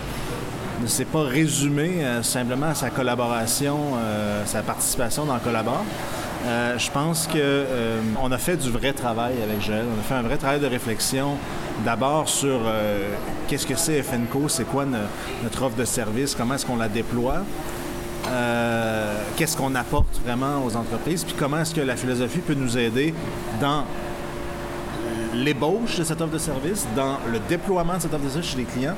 ne 0.82 0.86
s'est 0.86 1.06
pas 1.06 1.22
résumé 1.22 2.04
simplement 2.20 2.66
à 2.66 2.74
sa 2.74 2.90
collaboration, 2.90 3.78
sa 4.44 4.60
participation 4.60 5.24
dans 5.24 5.38
Collabore. 5.38 5.82
Euh, 6.44 6.76
je 6.78 6.90
pense 6.90 7.26
que 7.26 7.38
euh, 7.38 7.98
on 8.22 8.30
a 8.30 8.36
fait 8.36 8.58
du 8.58 8.68
vrai 8.70 8.92
travail 8.92 9.36
avec 9.42 9.62
Joël. 9.64 9.86
On 9.96 9.98
a 9.98 10.02
fait 10.02 10.14
un 10.14 10.22
vrai 10.28 10.36
travail 10.36 10.60
de 10.60 10.66
réflexion. 10.66 11.38
D'abord 11.86 12.28
sur 12.28 12.60
qu'est-ce 13.48 13.66
que 13.66 13.74
c'est 13.74 14.02
FNCO, 14.02 14.50
c'est 14.50 14.64
quoi 14.64 14.84
no- 14.84 14.98
notre 15.42 15.62
offre 15.62 15.76
de 15.76 15.86
service, 15.86 16.34
comment 16.34 16.54
est-ce 16.56 16.66
qu'on 16.66 16.76
la 16.76 16.88
déploie, 16.88 17.38
qu'est-ce 19.36 19.56
qu'on 19.56 19.74
apporte 19.74 20.20
vraiment 20.26 20.62
aux 20.62 20.76
entreprises, 20.76 21.24
puis 21.24 21.34
comment 21.38 21.60
est-ce 21.60 21.74
que 21.74 21.80
la 21.80 21.96
philosophie 21.96 22.40
peut 22.40 22.54
nous 22.54 22.76
aider 22.76 23.14
dans 23.62 23.84
l'ébauche 25.36 25.98
de 25.98 26.04
cette 26.04 26.20
offre 26.20 26.32
de 26.32 26.38
service, 26.38 26.86
dans 26.96 27.18
le 27.30 27.38
déploiement 27.48 27.96
de 27.96 28.02
cette 28.02 28.14
offre 28.14 28.24
de 28.24 28.30
service 28.30 28.50
chez 28.50 28.58
les 28.58 28.64
clients, 28.64 28.96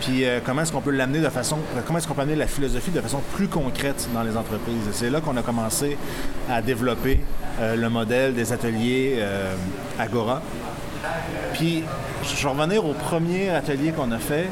puis 0.00 0.24
euh, 0.24 0.40
comment 0.44 0.62
est-ce 0.62 0.72
qu'on 0.72 0.80
peut 0.80 0.90
l'amener 0.92 1.20
de 1.20 1.28
façon, 1.28 1.58
comment 1.86 1.98
est-ce 1.98 2.06
qu'on 2.06 2.14
peut 2.14 2.22
amener 2.22 2.36
la 2.36 2.46
philosophie 2.46 2.90
de 2.90 3.00
façon 3.00 3.20
plus 3.34 3.48
concrète 3.48 4.08
dans 4.14 4.22
les 4.22 4.36
entreprises? 4.36 4.88
C'est 4.92 5.10
là 5.10 5.20
qu'on 5.20 5.36
a 5.36 5.42
commencé 5.42 5.96
à 6.48 6.62
développer 6.62 7.20
euh, 7.60 7.74
le 7.74 7.88
modèle 7.88 8.34
des 8.34 8.52
ateliers 8.52 9.16
euh, 9.18 9.54
Agora. 9.98 10.42
Puis 11.54 11.82
je 12.22 12.42
vais 12.42 12.48
revenir 12.48 12.84
au 12.84 12.92
premier 12.92 13.50
atelier 13.50 13.90
qu'on 13.90 14.12
a 14.12 14.18
fait, 14.18 14.46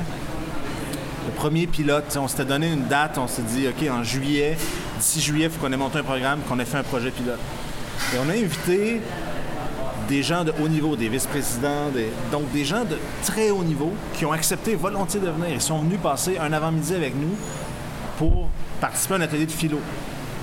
le 1.26 1.32
premier 1.34 1.66
pilote. 1.66 2.16
On 2.20 2.28
s'était 2.28 2.44
donné 2.44 2.72
une 2.72 2.86
date, 2.86 3.18
on 3.18 3.28
s'est 3.28 3.42
dit, 3.42 3.68
OK, 3.68 3.88
en 3.88 4.02
juillet, 4.02 4.56
d'ici 4.98 5.20
juillet, 5.20 5.46
il 5.46 5.50
faut 5.50 5.64
qu'on 5.64 5.72
ait 5.72 5.76
monté 5.76 5.98
un 5.98 6.02
programme, 6.02 6.40
qu'on 6.48 6.58
ait 6.58 6.64
fait 6.64 6.78
un 6.78 6.82
projet 6.82 7.10
pilote. 7.10 7.40
Et 8.14 8.18
on 8.18 8.28
a 8.28 8.32
invité 8.32 9.00
des 10.08 10.22
gens 10.22 10.44
de 10.44 10.52
haut 10.62 10.68
niveau, 10.68 10.96
des 10.96 11.08
vice-présidents, 11.08 11.90
donc 12.30 12.50
des 12.52 12.64
gens 12.64 12.84
de 12.84 12.96
très 13.24 13.50
haut 13.50 13.64
niveau 13.64 13.92
qui 14.14 14.24
ont 14.24 14.32
accepté 14.32 14.74
volontiers 14.74 15.20
de 15.20 15.28
venir. 15.28 15.48
Ils 15.50 15.60
sont 15.60 15.78
venus 15.78 15.98
passer 16.00 16.38
un 16.38 16.52
avant-midi 16.52 16.94
avec 16.94 17.14
nous 17.14 17.34
pour 18.18 18.48
participer 18.80 19.14
à 19.14 19.16
un 19.18 19.20
atelier 19.22 19.46
de 19.46 19.52
philo 19.52 19.78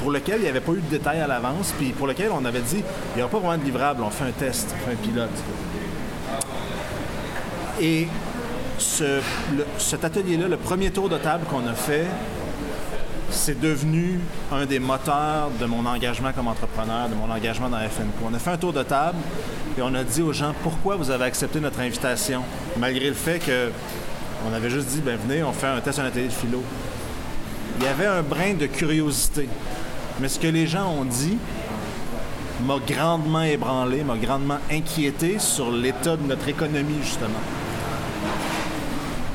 pour 0.01 0.12
lequel 0.12 0.38
il 0.39 0.43
n'y 0.43 0.50
avait 0.50 0.60
pas 0.60 0.74
eu 0.74 0.82
de 0.82 0.89
détails 0.89 1.22
à 1.22 1.27
l'avance, 1.27 1.74
puis 1.77 1.91
pour 1.91 2.08
lequel 2.08 2.29
on 2.32 2.43
avait 2.43 2.62
dit, 2.62 2.84
il 3.13 3.17
n'y 3.17 3.22
aura 3.22 3.32
pas 3.32 3.39
vraiment 3.39 3.58
de 3.58 3.63
livrable, 3.63 4.03
on 4.03 4.10
fait 4.10 4.25
un 4.25 4.32
test, 4.32 4.75
on 4.75 4.86
fait 4.86 4.93
un 4.93 4.96
pilote. 4.96 5.29
Et 7.79 8.08
cet 9.77 10.03
atelier-là, 10.03 10.50
le 10.50 10.58
premier 10.58 10.91
tour 10.91 11.08
de 11.08 11.17
table 11.17 11.46
qu'on 11.50 11.65
a 11.67 11.74
fait, 11.74 12.05
c'est 13.33 13.59
devenu 13.59 14.19
un 14.51 14.65
des 14.65 14.79
moteurs 14.79 15.49
de 15.59 15.65
mon 15.65 15.85
engagement 15.85 16.31
comme 16.31 16.47
entrepreneur, 16.47 17.09
de 17.09 17.15
mon 17.15 17.29
engagement 17.29 17.69
dans 17.69 17.79
FNCO. 17.79 18.29
On 18.29 18.33
a 18.33 18.39
fait 18.39 18.51
un 18.51 18.57
tour 18.57 18.73
de 18.73 18.83
table 18.83 19.17
et 19.77 19.81
on 19.81 19.93
a 19.95 20.03
dit 20.03 20.21
aux 20.21 20.33
gens 20.33 20.53
pourquoi 20.61 20.95
vous 20.95 21.09
avez 21.09 21.25
accepté 21.25 21.59
notre 21.59 21.79
invitation, 21.79 22.43
malgré 22.77 23.07
le 23.07 23.15
fait 23.15 23.39
que 23.39 23.71
on 24.49 24.53
avait 24.53 24.69
juste 24.69 24.87
dit 24.87 25.01
ben 25.01 25.17
venez, 25.17 25.43
on 25.43 25.51
fait 25.51 25.67
un 25.67 25.79
test, 25.81 25.99
un 25.99 26.05
atelier 26.05 26.27
de 26.27 26.33
philo. 26.33 26.61
Il 27.79 27.85
y 27.85 27.87
avait 27.87 28.05
un 28.05 28.21
brin 28.21 28.53
de 28.53 28.67
curiosité, 28.67 29.49
mais 30.19 30.27
ce 30.27 30.39
que 30.39 30.47
les 30.47 30.67
gens 30.67 30.89
ont 30.89 31.05
dit 31.05 31.37
m'a 32.65 32.77
grandement 32.87 33.41
ébranlé, 33.41 34.03
m'a 34.03 34.15
grandement 34.15 34.59
inquiété 34.71 35.39
sur 35.39 35.71
l'état 35.71 36.15
de 36.15 36.27
notre 36.27 36.47
économie 36.47 37.01
justement. 37.01 37.41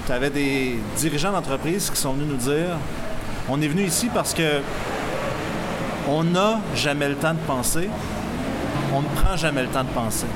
Tu 0.07 0.13
avais 0.13 0.31
des 0.31 0.79
dirigeants 0.97 1.33
d'entreprise 1.33 1.91
qui 1.91 2.01
sont 2.01 2.13
venus 2.13 2.29
nous 2.29 2.53
dire 2.53 2.79
on 3.49 3.61
est 3.61 3.69
venu 3.69 3.83
ici 3.85 4.09
parce 4.13 4.35
que 4.35 4.61
on 6.09 6.25
n'a 6.25 6.61
jamais 6.75 7.09
le 7.09 7.17
temps 7.17 7.35
de 7.35 7.39
penser, 7.47 7.89
on 8.95 9.03
ne 9.03 9.09
prend 9.09 9.37
jamais 9.37 9.63
le 9.63 9.69
temps 9.69 9.85
de 9.85 9.91
penser. 9.91 10.27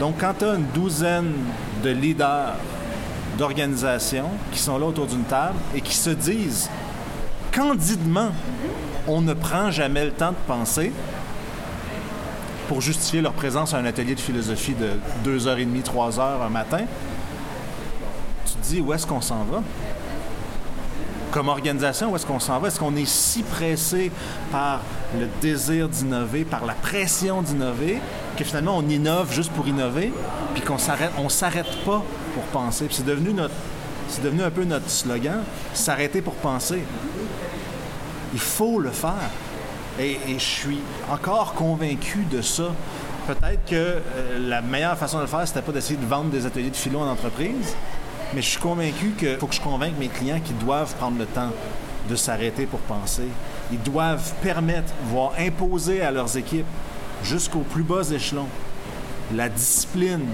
Donc, 0.00 0.16
quand 0.18 0.34
tu 0.38 0.44
as 0.44 0.54
une 0.54 0.66
douzaine 0.74 1.32
de 1.82 1.90
leaders 1.90 2.54
d'organisations 3.38 4.30
qui 4.50 4.58
sont 4.58 4.78
là 4.78 4.86
autour 4.86 5.06
d'une 5.06 5.24
table 5.24 5.56
et 5.74 5.80
qui 5.80 5.94
se 5.94 6.10
disent 6.10 6.70
candidement, 7.52 8.30
on 9.06 9.20
ne 9.20 9.34
prend 9.34 9.70
jamais 9.70 10.04
le 10.04 10.10
temps 10.10 10.30
de 10.30 10.36
penser 10.46 10.92
pour 12.68 12.80
justifier 12.80 13.20
leur 13.20 13.32
présence 13.32 13.74
à 13.74 13.78
un 13.78 13.84
atelier 13.84 14.14
de 14.14 14.20
philosophie 14.20 14.74
de 14.74 14.90
deux 15.24 15.46
heures 15.46 15.58
et 15.58 15.64
demie, 15.64 15.82
trois 15.82 16.18
heures 16.18 16.42
un 16.42 16.48
matin, 16.48 16.84
tu 18.46 18.52
te 18.54 18.66
dis 18.66 18.80
où 18.80 18.92
est-ce 18.92 19.06
qu'on 19.06 19.20
s'en 19.20 19.44
va? 19.44 19.62
Comme 21.32 21.48
organisation, 21.48 22.12
où 22.12 22.16
est-ce 22.16 22.26
qu'on 22.26 22.38
s'en 22.38 22.60
va? 22.60 22.68
Est-ce 22.68 22.78
qu'on 22.78 22.94
est 22.94 23.08
si 23.08 23.42
pressé 23.42 24.12
par 24.52 24.82
le 25.18 25.26
désir 25.40 25.88
d'innover, 25.88 26.44
par 26.44 26.66
la 26.66 26.74
pression 26.74 27.40
d'innover, 27.40 28.00
que 28.36 28.44
finalement 28.44 28.76
on 28.76 28.86
innove 28.88 29.32
juste 29.32 29.50
pour 29.52 29.66
innover, 29.66 30.12
puis 30.52 30.62
qu'on 30.62 30.76
s'arrête, 30.76 31.10
on 31.16 31.30
s'arrête 31.30 31.74
pas 31.86 32.02
pour 32.34 32.42
penser? 32.52 32.84
Puis 32.84 32.96
c'est 32.96 33.06
devenu 33.06 33.32
notre, 33.32 33.54
un 34.44 34.50
peu 34.50 34.64
notre 34.64 34.90
slogan, 34.90 35.40
s'arrêter 35.72 36.20
pour 36.20 36.34
penser. 36.34 36.82
Il 38.34 38.40
faut 38.40 38.78
le 38.78 38.90
faire. 38.90 39.30
Et, 39.98 40.18
et 40.28 40.38
je 40.38 40.44
suis 40.44 40.80
encore 41.10 41.54
convaincu 41.54 42.26
de 42.30 42.42
ça. 42.42 42.74
Peut-être 43.26 43.64
que 43.66 43.74
euh, 43.74 44.00
la 44.38 44.60
meilleure 44.60 44.98
façon 44.98 45.16
de 45.18 45.22
le 45.22 45.28
faire, 45.28 45.46
c'était 45.46 45.62
pas 45.62 45.72
d'essayer 45.72 45.98
de 45.98 46.06
vendre 46.06 46.30
des 46.30 46.44
ateliers 46.44 46.70
de 46.70 46.76
philo 46.76 46.98
en 46.98 47.08
entreprise, 47.08 47.74
mais 48.34 48.42
je 48.42 48.48
suis 48.48 48.60
convaincu 48.60 49.12
qu'il 49.18 49.36
faut 49.38 49.46
que 49.46 49.54
je 49.54 49.60
convainque 49.60 49.98
mes 49.98 50.08
clients 50.08 50.40
qu'ils 50.40 50.58
doivent 50.58 50.94
prendre 50.96 51.18
le 51.18 51.26
temps 51.26 51.50
de 52.08 52.16
s'arrêter 52.16 52.66
pour 52.66 52.80
penser. 52.80 53.28
Ils 53.70 53.80
doivent 53.80 54.32
permettre, 54.42 54.92
voire 55.06 55.32
imposer 55.38 56.02
à 56.02 56.10
leurs 56.10 56.36
équipes, 56.36 56.66
jusqu'aux 57.22 57.60
plus 57.60 57.82
bas 57.82 58.10
échelons, 58.10 58.48
la 59.34 59.48
discipline 59.48 60.26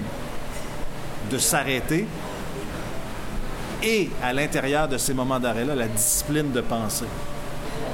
de 1.29 1.37
s'arrêter 1.37 2.07
et 3.83 4.09
à 4.23 4.33
l'intérieur 4.33 4.87
de 4.87 4.97
ces 4.97 5.13
moments 5.13 5.39
d'arrêt-là, 5.39 5.75
la 5.75 5.87
discipline 5.87 6.51
de 6.51 6.61
penser. 6.61 7.05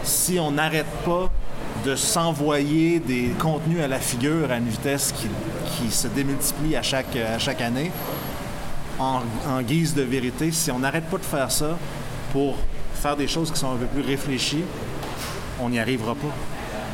Si 0.04 0.40
on 0.40 0.52
n'arrête 0.52 0.90
pas 1.04 1.30
de 1.84 1.96
s'envoyer 1.96 3.00
des 3.00 3.32
contenus 3.40 3.82
à 3.82 3.88
la 3.88 4.00
figure 4.00 4.52
à 4.52 4.58
une 4.58 4.70
vitesse 4.70 5.12
qui, 5.12 5.28
qui 5.78 5.92
se 5.92 6.08
démultiplie 6.08 6.76
à 6.76 6.82
chaque, 6.82 7.16
à 7.16 7.38
chaque 7.38 7.62
année, 7.62 7.92
en, 9.00 9.62
guise 9.62 9.94
de 9.94 10.02
vérité, 10.02 10.52
si 10.52 10.72
on 10.72 10.80
n'arrête 10.80 11.06
pas 11.06 11.18
de 11.18 11.24
faire 11.24 11.52
ça 11.52 11.78
pour 12.32 12.56
faire 12.94 13.16
des 13.16 13.28
choses 13.28 13.52
qui 13.52 13.60
sont 13.60 13.74
un 13.74 13.78
peu 13.78 13.86
plus 13.86 14.02
réfléchies, 14.02 14.64
on 15.60 15.70
n'y 15.70 15.80
arrivera 15.80 16.16
pas. 16.16 16.34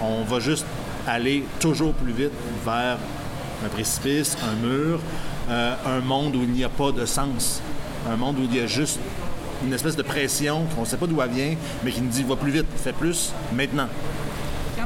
On 0.02 0.24
va 0.24 0.40
juste 0.40 0.66
aller 1.08 1.44
toujours 1.60 1.94
plus 1.94 2.14
vite 2.14 2.32
vers 2.66 2.98
un 3.64 3.70
précipice, 3.70 4.38
un 4.44 4.68
mur, 4.68 5.00
euh, 5.50 5.76
un 5.86 6.00
monde 6.00 6.36
où 6.36 6.44
il 6.44 6.52
n'y 6.52 6.64
a 6.64 6.70
pas 6.70 6.92
de 6.92 7.06
sens, 7.06 7.62
un 8.10 8.16
monde 8.16 8.40
où 8.40 8.44
il 8.44 8.56
y 8.56 8.60
a 8.60 8.68
juste 8.68 9.00
une 9.64 9.74
espèce 9.74 9.96
de 9.96 10.04
pression 10.04 10.66
qu'on 10.76 10.82
ne 10.82 10.86
sait 10.86 10.98
pas 10.98 11.08
d'où 11.08 11.22
elle 11.22 11.30
vient, 11.30 11.56
mais 11.84 11.92
qui 11.92 12.02
nous 12.02 12.10
dit 12.10 12.24
va 12.24 12.36
plus 12.36 12.52
vite, 12.52 12.66
fais 12.76 12.94
plus, 12.94 13.32
maintenant. 13.54 13.88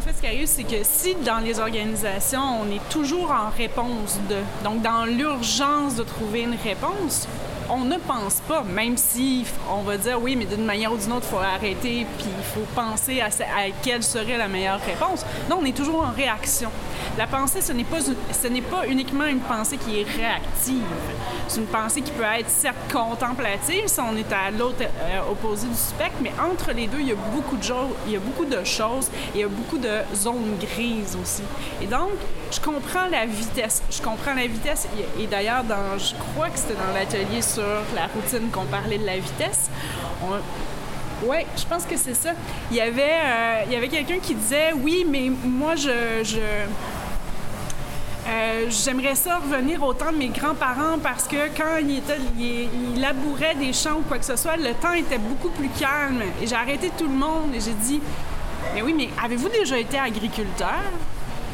Fait, 0.06 0.14
ce 0.14 0.22
qui 0.22 0.28
arrive, 0.28 0.46
c'est 0.46 0.64
que 0.64 0.84
si 0.84 1.16
dans 1.16 1.40
les 1.40 1.60
organisations, 1.60 2.62
on 2.62 2.72
est 2.72 2.90
toujours 2.92 3.32
en 3.32 3.50
réponse 3.50 4.20
de, 4.30 4.36
donc 4.64 4.84
dans 4.84 5.04
l'urgence 5.04 5.96
de 5.96 6.04
trouver 6.04 6.42
une 6.42 6.56
réponse, 6.64 7.28
on 7.72 7.86
ne 7.86 7.98
pense 7.98 8.36
pas, 8.48 8.62
même 8.62 8.98
si 8.98 9.46
on 9.68 9.82
va 9.82 9.98
dire 9.98 10.22
oui, 10.22 10.36
mais 10.36 10.46
d'une 10.46 10.64
manière 10.64 10.94
ou 10.94 10.98
d'une 10.98 11.12
autre, 11.12 11.26
il 11.28 11.36
faut 11.36 11.42
arrêter, 11.42 12.06
puis 12.20 12.28
il 12.28 12.44
faut 12.44 12.68
penser 12.76 13.20
à, 13.20 13.30
quelle 13.82 14.04
serait 14.04 14.38
la 14.38 14.48
meilleure 14.48 14.80
réponse. 14.80 15.26
Non, 15.50 15.58
on 15.62 15.66
est 15.66 15.76
toujours 15.76 16.04
en 16.04 16.12
réaction. 16.12 16.70
La 17.18 17.28
pensée, 17.28 17.62
ce 17.62 17.72
n'est 17.72 17.86
pas, 18.62 18.88
uniquement 18.88 19.24
une 19.26 19.40
pensée 19.40 19.78
qui 19.78 20.02
est 20.02 20.04
réactive. 20.04 20.84
C'est 21.48 21.62
une 21.62 21.68
pensée 21.68 22.02
qui 22.02 22.12
peut 22.12 22.24
être 22.24 22.50
certes 22.50 22.76
contemplative, 22.92 23.88
si 23.88 24.00
on 24.02 24.18
est 24.18 24.34
à 24.34 24.52
l'autre 24.52 24.82
euh, 24.82 25.32
opposé 25.32 25.68
du 25.68 25.76
spectre, 25.76 26.18
mais 26.22 26.34
entre 26.42 26.74
les 26.74 26.88
deux, 26.88 27.00
il 27.00 27.08
y 27.08 27.12
a 27.14 27.16
beaucoup 27.34 27.56
de, 27.56 27.64
il 28.08 28.14
y 28.14 28.16
a 28.18 28.20
beaucoup 28.20 28.44
de 28.44 28.62
choses 28.66 29.08
et 29.34 29.36
il 29.36 29.42
y 29.42 29.44
a 29.44 29.48
beaucoup 29.48 29.78
de 29.78 30.02
zones 30.14 30.58
grises 30.60 31.18
aussi. 31.22 31.44
Et 31.82 31.88
donc, 31.88 32.12
je 32.52 32.60
comprends 32.60 33.08
la 33.10 33.26
vitesse. 33.26 33.82
Je 33.90 34.02
comprends 34.02 34.34
la 34.34 34.48
vitesse. 34.48 34.88
Et, 35.18 35.28
d'ailleurs, 35.28 35.64
je 35.98 36.16
crois 36.16 36.50
que 36.50 36.60
c'était 36.60 36.74
dans 36.74 36.94
l'atelier 36.94 37.42
sur 37.42 37.64
la 37.96 38.08
routine 38.08 38.50
qu'on 38.52 38.66
parlait 38.66 38.98
de 38.98 39.06
la 39.06 39.18
vitesse. 39.18 39.70
Oui, 41.24 41.38
je 41.56 41.66
pense 41.66 41.86
que 41.86 41.96
c'est 41.96 42.14
ça. 42.14 42.32
Il 42.72 42.78
y 42.78 42.82
avait, 42.82 43.02
euh, 43.02 43.62
il 43.68 43.72
y 43.72 43.76
avait 43.76 43.88
quelqu'un 43.88 44.20
qui 44.20 44.36
disait 44.36 44.74
oui, 44.74 45.06
mais 45.10 45.32
moi, 45.44 45.76
je 45.76 46.26
euh, 48.28 48.66
j'aimerais 48.70 49.14
ça 49.14 49.38
revenir 49.38 49.84
au 49.84 49.94
temps 49.94 50.12
de 50.12 50.18
mes 50.18 50.30
grands-parents 50.30 50.98
parce 51.02 51.28
que 51.28 51.48
quand 51.56 51.78
il, 51.80 51.98
était, 52.00 52.18
il, 52.40 52.70
il, 52.96 53.02
labourait 53.02 53.54
des 53.56 53.72
champs 53.72 53.98
ou 54.00 54.02
quoi 54.02 54.18
que 54.18 54.26
ce 54.26 54.36
soit, 54.36 54.58
le 54.58 54.74
temps 54.74 54.94
était 54.94 55.20
beaucoup 55.20 55.50
plus 55.50 55.70
calme. 55.70 56.24
Et 56.42 56.48
j'ai 56.48 56.56
arrêté 56.56 56.92
tout 56.98 57.08
le 57.08 57.14
monde 57.14 57.54
et 57.54 57.60
j'ai 57.60 57.74
dit 57.74 58.02
Mais 58.74 58.82
oui, 58.82 58.96
mais 58.98 59.10
avez-vous 59.24 59.50
déjà 59.50 59.78
été 59.78 60.00
agriculteur? 60.00 60.82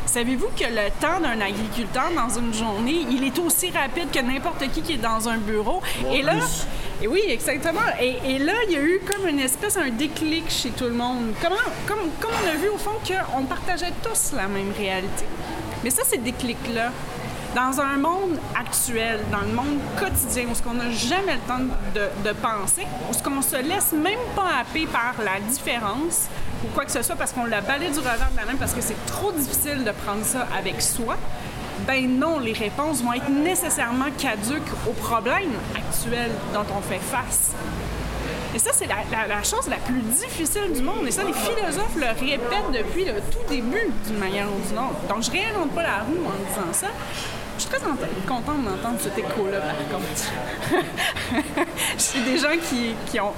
Savez-vous 0.05 0.47
que 0.57 0.65
le 0.65 0.89
temps 0.99 1.19
d'un 1.21 1.39
agriculteur 1.39 2.09
dans 2.15 2.37
une 2.37 2.53
journée, 2.53 3.05
il 3.09 3.23
est 3.23 3.37
aussi 3.39 3.69
rapide 3.71 4.11
que 4.11 4.19
n'importe 4.19 4.69
qui 4.71 4.81
qui 4.81 4.93
est 4.93 4.97
dans 4.97 5.27
un 5.29 5.37
bureau? 5.37 5.81
Bon, 6.03 6.11
et 6.11 6.21
là, 6.21 6.33
plus. 6.33 6.67
et 7.01 7.07
oui, 7.07 7.21
exactement. 7.29 7.79
Et, 7.99 8.17
et, 8.25 8.39
là, 8.39 8.53
il 8.67 8.73
y 8.73 8.75
a 8.77 8.81
eu 8.81 9.01
comme 9.09 9.27
une 9.27 9.39
espèce, 9.39 9.77
un 9.77 9.89
déclic 9.89 10.49
chez 10.49 10.69
tout 10.69 10.85
le 10.85 10.93
monde. 10.93 11.33
Comment, 11.41 11.55
comme, 11.87 12.09
comme 12.19 12.31
on 12.43 12.49
a 12.49 12.55
vu 12.55 12.67
au 12.69 12.77
fond 12.77 12.91
qu'on 13.07 13.43
partageait 13.43 13.93
tous 14.03 14.33
la 14.35 14.47
même 14.47 14.73
réalité. 14.77 15.25
Mais 15.83 15.89
ça, 15.89 16.03
ces 16.05 16.17
déclics-là, 16.17 16.91
Dans 17.53 17.81
un 17.81 17.97
monde 17.97 18.39
actuel, 18.57 19.19
dans 19.29 19.41
le 19.41 19.53
monde 19.53 19.77
quotidien, 19.99 20.45
où 20.49 20.55
ce 20.55 20.61
qu'on 20.61 20.75
n'a 20.75 20.89
jamais 20.89 21.33
le 21.33 21.41
temps 21.45 21.59
de, 21.93 22.29
de 22.29 22.33
penser, 22.33 22.87
où 23.09 23.13
ce 23.13 23.21
qu'on 23.21 23.41
se 23.41 23.57
laisse 23.57 23.91
même 23.91 24.23
pas 24.37 24.61
happer 24.61 24.85
par 24.87 25.15
la 25.21 25.37
différence 25.41 26.29
ou 26.63 26.67
quoi 26.73 26.85
que 26.85 26.91
ce 26.93 27.01
soit 27.01 27.17
parce 27.17 27.33
qu'on 27.33 27.43
l'a 27.43 27.59
balayé 27.59 27.91
du 27.91 27.99
revers 27.99 28.29
de 28.31 28.37
la 28.37 28.45
main 28.45 28.55
parce 28.57 28.73
que 28.73 28.79
c'est 28.81 29.05
trop 29.05 29.33
difficile 29.33 29.83
de 29.83 29.91
prendre 29.91 30.23
ça 30.23 30.47
avec 30.57 30.81
soi, 30.81 31.17
ben 31.85 32.07
non, 32.19 32.39
les 32.39 32.53
réponses 32.53 33.01
vont 33.03 33.11
être 33.13 33.29
nécessairement 33.29 34.11
caduques 34.17 34.71
aux 34.87 34.93
problèmes 34.93 35.51
actuels 35.75 36.31
dont 36.53 36.65
on 36.77 36.81
fait 36.81 36.99
face. 36.99 37.51
Et 38.53 38.59
ça, 38.59 38.71
c'est 38.73 38.87
la, 38.87 39.43
chose 39.43 39.67
la 39.69 39.77
plus 39.77 40.01
difficile 40.01 40.73
du 40.73 40.81
monde. 40.81 41.07
Et 41.07 41.11
ça, 41.11 41.23
les 41.23 41.33
philosophes 41.33 41.95
le 41.95 42.07
répètent 42.07 42.71
depuis 42.73 43.05
le 43.05 43.13
tout 43.31 43.47
début, 43.47 43.87
d'une 44.07 44.17
manière 44.17 44.47
ou 44.47 44.67
d'une 44.67 44.77
autre. 44.77 45.07
Donc, 45.07 45.23
je 45.23 45.31
réinvente 45.31 45.71
pas 45.71 45.83
la 45.83 45.99
roue 45.99 46.25
en 46.25 46.49
disant 46.49 46.73
ça. 46.73 46.87
Je 47.57 47.61
suis 47.61 47.69
très 47.69 47.79
contente 48.27 48.65
d'entendre 48.65 48.97
cet 48.99 49.17
écho-là, 49.17 49.59
par 49.59 49.75
contre. 49.99 51.67
C'est 51.97 52.23
des 52.25 52.37
gens 52.37 52.57
qui, 52.69 52.95
qui, 53.05 53.19
ont 53.19 53.33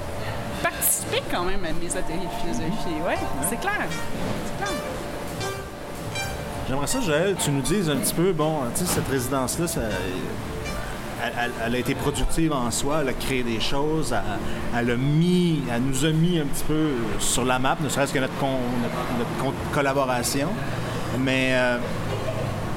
participé 0.62 1.22
quand 1.30 1.44
même 1.44 1.64
à 1.64 1.72
mes 1.72 1.90
ateliers 1.90 2.26
de 2.26 2.40
philosophie. 2.40 3.02
Ouais, 3.06 3.18
c'est 3.50 3.60
clair. 3.60 3.86
C'est 4.46 4.64
clair. 4.64 4.72
J'aimerais 6.66 6.86
ça, 6.86 7.00
Joël, 7.02 7.36
tu 7.38 7.50
nous 7.50 7.60
dises 7.60 7.90
un 7.90 7.96
petit 7.96 8.14
peu, 8.14 8.32
bon, 8.32 8.60
tu 8.74 8.86
sais, 8.86 8.94
cette 8.94 9.08
résidence-là, 9.08 9.66
ça, 9.68 9.80
elle, 11.64 11.74
a 11.74 11.78
été 11.78 11.94
productive 11.94 12.52
en 12.52 12.70
soi, 12.70 12.98
elle 13.02 13.08
a 13.08 13.12
créé 13.12 13.42
des 13.42 13.60
choses, 13.60 14.14
elle, 14.76 14.90
a 14.90 14.96
mis, 14.96 15.62
elle 15.72 15.82
nous 15.82 16.04
a 16.04 16.10
mis 16.10 16.38
un 16.38 16.44
petit 16.44 16.64
peu 16.64 16.90
sur 17.18 17.44
la 17.44 17.58
map, 17.58 17.76
ne 17.80 17.88
serait-ce 17.88 18.12
que 18.12 18.18
notre, 18.18 18.32
collaboration. 19.72 20.48
Mais 21.20 21.50
euh, 21.52 21.78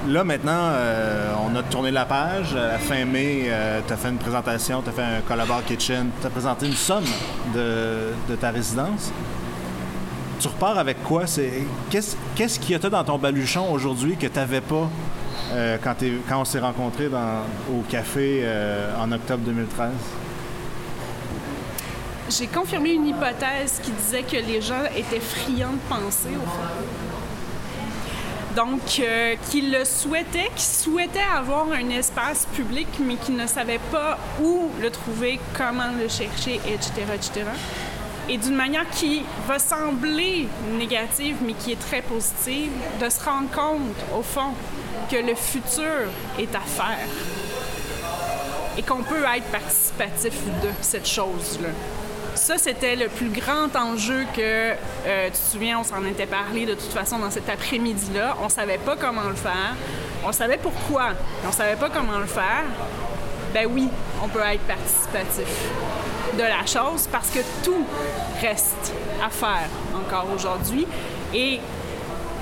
là, 0.08 0.24
maintenant, 0.24 0.52
euh, 0.72 1.34
on 1.44 1.56
a 1.56 1.64
tourné 1.64 1.92
la 1.92 2.06
page. 2.06 2.56
À 2.56 2.74
la 2.74 2.80
fin 2.80 3.06
mai, 3.06 3.46
euh, 3.48 3.82
tu 3.86 3.94
as 3.94 3.98
fait 3.98 4.10
une 4.10 4.18
présentation, 4.18 4.82
tu 4.82 4.90
as 4.90 4.92
fait 4.92 5.02
un 5.02 5.22
Collabore 5.28 5.64
Kitchen, 5.66 6.10
tu 6.20 6.28
as 6.28 6.30
présenté 6.30 6.68
une 6.68 6.74
somme 6.74 7.06
de, 7.54 8.36
ta 8.36 8.52
résidence. 8.52 9.12
Tu 10.40 10.48
repars 10.48 10.78
avec 10.78 11.04
quoi? 11.04 11.24
Qu'est-ce 11.90 12.16
qu'est-ce 12.36 12.60
qu'il 12.60 12.80
y 12.80 12.86
a 12.86 12.90
dans 12.90 13.04
ton 13.04 13.18
baluchon 13.18 13.72
aujourd'hui 13.72 14.18
que 14.18 14.28
tu 14.28 14.36
n'avais 14.36 14.62
pas 14.62 14.88
euh, 15.52 15.78
quand, 15.84 15.96
on 16.40 16.46
s'est 16.46 16.60
rencontrés 16.60 17.08
au 17.08 17.82
café 17.90 18.42
euh, 18.44 18.92
en 19.00 19.12
octobre 19.12 19.44
2013? 19.46 19.92
J'ai 22.30 22.48
confirmé 22.48 22.94
une 22.94 23.08
hypothèse 23.08 23.80
qui 23.82 23.92
disait 23.92 24.24
que 24.24 24.36
les 24.36 24.62
gens 24.62 24.84
étaient 24.96 25.22
friands 25.22 25.72
de 25.72 25.96
penser, 25.96 26.30
au 26.36 26.46
fond. 26.46 26.68
Donc, 28.58 29.00
euh, 29.00 29.36
qu'ils 29.50 29.72
le 29.72 29.86
souhaitaient, 29.86 30.50
qu'ils 30.56 30.66
souhaitaient 30.66 31.20
avoir 31.34 31.72
un 31.72 31.90
espace 31.90 32.48
public, 32.54 32.88
mais 33.00 33.16
qu'ils 33.16 33.36
ne 33.36 33.46
savaient 33.46 33.80
pas 33.92 34.18
où 34.42 34.70
le 34.82 34.90
trouver, 34.90 35.40
comment 35.56 35.92
le 35.98 36.08
chercher, 36.08 36.56
etc., 36.66 36.92
etc. 37.14 37.46
Et 38.30 38.38
d'une 38.38 38.56
manière 38.56 38.90
qui 38.90 39.24
va 39.48 39.58
sembler 39.58 40.48
négative, 40.78 41.38
mais 41.46 41.54
qui 41.54 41.72
est 41.72 41.80
très 41.80 42.02
positive, 42.02 42.72
de 43.02 43.10
se 43.10 43.24
rendre 43.24 43.50
compte, 43.52 43.96
au 44.18 44.22
fond, 44.22 44.54
que 45.10 45.16
le 45.16 45.34
futur 45.36 46.10
est 46.38 46.54
à 46.54 46.60
faire 46.60 47.08
et 48.78 48.84
qu'on 48.84 49.02
peut 49.02 49.24
être 49.36 49.46
participatif 49.46 50.34
de 50.62 50.70
cette 50.82 51.08
chose-là. 51.08 51.70
Ça, 52.36 52.58
c'était 52.60 52.96
le 52.96 53.08
plus 53.08 53.30
grand 53.30 53.76
enjeu 53.76 54.26
que, 54.36 54.74
euh, 54.74 55.26
tu 55.26 55.32
te 55.32 55.38
souviens, 55.38 55.80
on 55.80 55.84
s'en 55.84 56.06
était 56.06 56.28
parlé 56.28 56.68
de 56.68 56.76
toute 56.76 56.94
façon 56.94 57.18
dans 57.18 57.32
cet 57.32 57.50
après-midi-là. 57.50 58.38
On 58.44 58.50
savait 58.50 58.78
pas 58.78 58.96
comment 58.96 59.24
le 59.24 59.36
faire. 59.36 59.74
On 60.24 60.32
savait 60.32 60.58
pourquoi, 60.58 61.14
on 61.48 61.52
savait 61.52 61.78
pas 61.78 61.90
comment 61.90 62.20
le 62.20 62.28
faire. 62.28 62.66
Ben 63.54 63.68
oui, 63.72 63.88
on 64.24 64.28
peut 64.28 64.42
être 64.42 64.62
participatif 64.64 65.48
de 66.38 66.44
la 66.44 66.66
chose 66.66 67.08
parce 67.12 67.30
que 67.30 67.40
tout 67.64 67.84
reste 68.42 68.94
à 69.26 69.30
faire 69.30 69.70
encore 69.96 70.28
aujourd'hui. 70.34 70.88
Et 71.34 71.60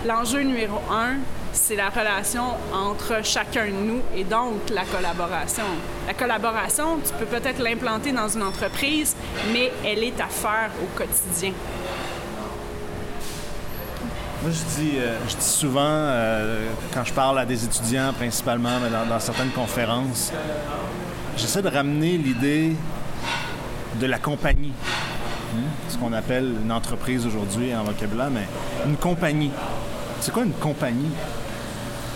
l'enjeu 0.06 0.42
numéro 0.42 0.80
un, 0.92 1.16
c'est 1.54 1.76
la 1.76 1.90
relation 1.90 2.44
entre 2.74 3.24
chacun 3.24 3.68
de 3.68 3.72
nous 3.72 4.02
et 4.16 4.24
donc 4.24 4.70
la 4.74 4.84
collaboration. 4.84 5.64
La 6.08 6.14
collaboration, 6.14 7.00
tu 7.04 7.14
peux 7.14 7.26
peut-être 7.26 7.60
l'implanter 7.60 8.12
dans 8.12 8.28
une 8.28 8.44
entreprise, 8.44 9.16
mais 9.54 9.72
elle 9.84 10.04
est 10.04 10.20
à 10.20 10.28
faire 10.28 10.70
au 10.84 10.98
quotidien. 10.98 11.54
Moi, 14.44 14.52
je 14.52 14.82
dis, 14.82 14.92
euh, 14.98 15.18
je 15.28 15.38
dis 15.38 15.44
souvent, 15.44 15.80
euh, 15.82 16.68
quand 16.94 17.04
je 17.04 17.14
parle 17.14 17.40
à 17.40 17.46
des 17.46 17.64
étudiants 17.66 18.14
principalement, 18.14 18.78
mais 18.80 18.90
dans, 18.90 19.20
certaines 19.20 19.50
conférences, 19.50 20.32
j'essaie 21.36 21.64
de 21.64 21.70
ramener 21.70 22.18
l'idée 22.18 22.74
de 24.00 24.06
la 24.06 24.20
compagnie. 24.20 24.74
Hein, 25.56 25.70
ce 25.90 25.98
qu'on 25.98 26.14
appelle 26.14 26.54
une 26.64 26.72
entreprise 26.72 27.26
aujourd'hui 27.26 27.76
en 27.76 27.84
vocabulaire, 27.84 28.30
mais 28.30 28.48
une 28.86 28.98
compagnie. 28.98 29.52
C'est 30.20 30.34
quoi 30.34 30.44
une 30.44 30.54
compagnie? 30.54 31.12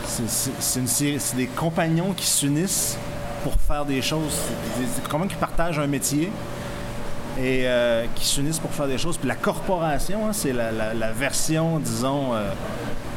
C'est 0.06 1.36
des 1.36 1.48
compagnons 1.48 2.14
qui 2.14 2.26
s'unissent 2.26 2.98
pour 3.44 3.54
faire 3.56 3.86
des 3.86 4.02
choses. 4.02 4.38
Des, 4.80 5.02
compagnons 5.04 5.30
qui 5.30 5.36
partagent 5.36 5.80
un 5.80 5.88
métier 5.88 6.32
et 7.38 7.68
euh, 7.68 8.06
qui 8.16 8.26
s'unissent 8.26 8.60
pour 8.60 8.72
faire 8.72 8.88
des 8.88 8.98
choses. 8.98 9.18
Puis 9.18 9.28
la 9.28 9.36
corporation, 9.36 10.28
hein, 10.28 10.34
c'est 10.34 10.52
la, 10.52 11.12
version, 11.12 11.80
disons, 11.80 12.34
euh, 12.34 12.52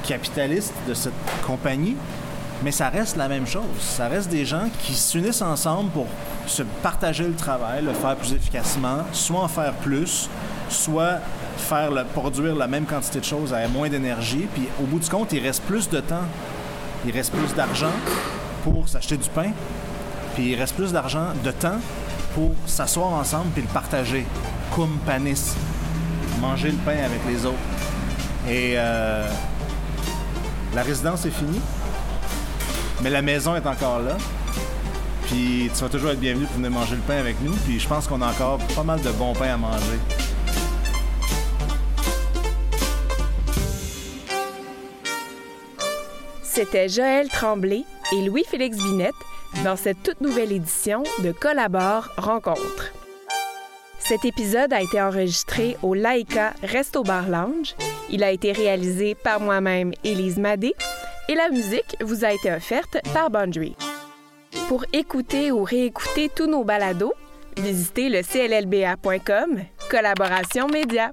capitaliste 0.07 0.75
de 0.87 0.95
cette 0.95 1.13
compagnie. 1.47 1.97
Mais 2.65 2.73
ça 2.73 2.89
reste 2.89 3.17
la 3.17 3.29
même 3.29 3.47
chose. 3.47 3.63
Ça 3.81 4.09
reste 4.09 4.31
des 4.31 4.45
gens 4.45 4.69
qui 4.81 4.95
s'unissent 4.95 5.43
ensemble 5.43 5.91
pour 5.91 6.07
se 6.47 6.63
partager 6.83 7.25
le 7.25 7.35
travail, 7.35 7.85
le 7.85 7.93
faire 7.93 8.17
plus 8.17 8.33
efficacement, 8.33 8.99
soit 9.13 9.41
en 9.41 9.49
faire 9.49 9.73
plus, 9.75 10.29
soit 10.69 11.19
faire 11.57 11.91
produire 12.15 12.55
la 12.55 12.67
même 12.67 12.85
quantité 12.85 13.21
de 13.21 13.25
choses 13.25 13.53
à 13.53 13.67
moins 13.69 13.89
d'énergie. 13.89 14.47
Puis 14.55 14.69
au 14.81 14.85
bout 14.85 15.01
du 15.01 15.09
compte, 15.09 15.33
il 15.33 15.41
reste 15.41 15.63
plus 15.63 15.89
de 15.89 16.01
temps 16.01 16.27
il 17.05 17.13
reste 17.13 17.33
plus 17.33 17.55
d'argent 17.55 17.91
pour 18.63 18.89
s'acheter 18.89 19.17
du 19.17 19.29
pain, 19.29 19.51
puis 20.35 20.53
il 20.53 20.55
reste 20.55 20.75
plus 20.77 20.93
d'argent, 20.93 21.29
de 21.43 21.51
temps 21.51 21.81
pour 22.35 22.53
s'asseoir 22.67 23.13
ensemble 23.13 23.51
puis 23.53 23.63
le 23.63 23.69
partager. 23.69 24.25
Cum 24.75 24.99
panis. 25.05 25.55
Manger 26.41 26.71
le 26.71 26.79
pain 26.79 26.97
avec 27.05 27.21
les 27.29 27.45
autres. 27.45 27.57
Et 28.49 28.75
euh, 28.77 29.29
la 30.75 30.83
résidence 30.83 31.27
est 31.27 31.31
finie, 31.31 31.61
mais 33.03 33.11
la 33.11 33.23
maison 33.23 33.57
est 33.57 33.67
encore 33.67 33.99
là. 34.01 34.17
Puis 35.27 35.71
tu 35.75 35.81
vas 35.83 35.89
toujours 35.89 36.11
être 36.11 36.21
bienvenu 36.21 36.47
pour 36.47 36.57
venir 36.57 36.71
manger 36.71 36.95
le 36.95 37.03
pain 37.03 37.17
avec 37.17 37.41
nous. 37.43 37.53
Puis 37.67 37.81
je 37.81 37.89
pense 37.89 38.07
qu'on 38.07 38.23
a 38.23 38.29
encore 38.29 38.59
pas 38.75 38.83
mal 38.83 39.01
de 39.01 39.11
bon 39.11 39.33
pain 39.33 39.55
à 39.55 39.57
manger. 39.57 39.99
C'était 46.43 46.89
Joël 46.89 47.29
Tremblay 47.29 47.85
et 48.13 48.23
Louis-Félix 48.27 48.77
Binette 48.77 49.15
dans 49.65 49.77
cette 49.77 50.03
toute 50.03 50.21
nouvelle 50.21 50.53
édition 50.53 51.03
de 51.25 51.33
Collabore 51.33 52.11
Rencontre. 52.17 52.93
Cet 53.99 54.25
épisode 54.25 54.73
a 54.73 54.83
été 54.83 55.01
enregistré 55.01 55.77
au 55.83 55.95
Laika 55.95 56.53
Resto 56.63 57.03
Bar 57.03 57.29
Lounge. 57.29 57.75
Il 58.11 58.23
a 58.23 58.31
été 58.31 58.53
réalisé 58.53 59.15
par 59.15 59.41
moi-même, 59.41 59.93
Élise 60.05 60.39
Madé, 60.39 60.75
et 61.29 61.35
la 61.35 61.49
musique 61.49 61.97
vous 62.01 62.25
a 62.25 62.33
été 62.33 62.53
offerte 62.53 62.99
par 63.13 63.31
Boundary. 63.31 63.77
Pour 64.69 64.85
écouter 64.93 65.53
ou 65.53 65.65
réécouter 65.65 66.29
tous 66.35 66.47
nos 66.47 66.65
balados, 66.65 67.15
visitez 67.57 68.09
le 68.09 68.23
cllba.com, 68.23 69.61
collaboration 69.91 70.69
média. 70.69 71.13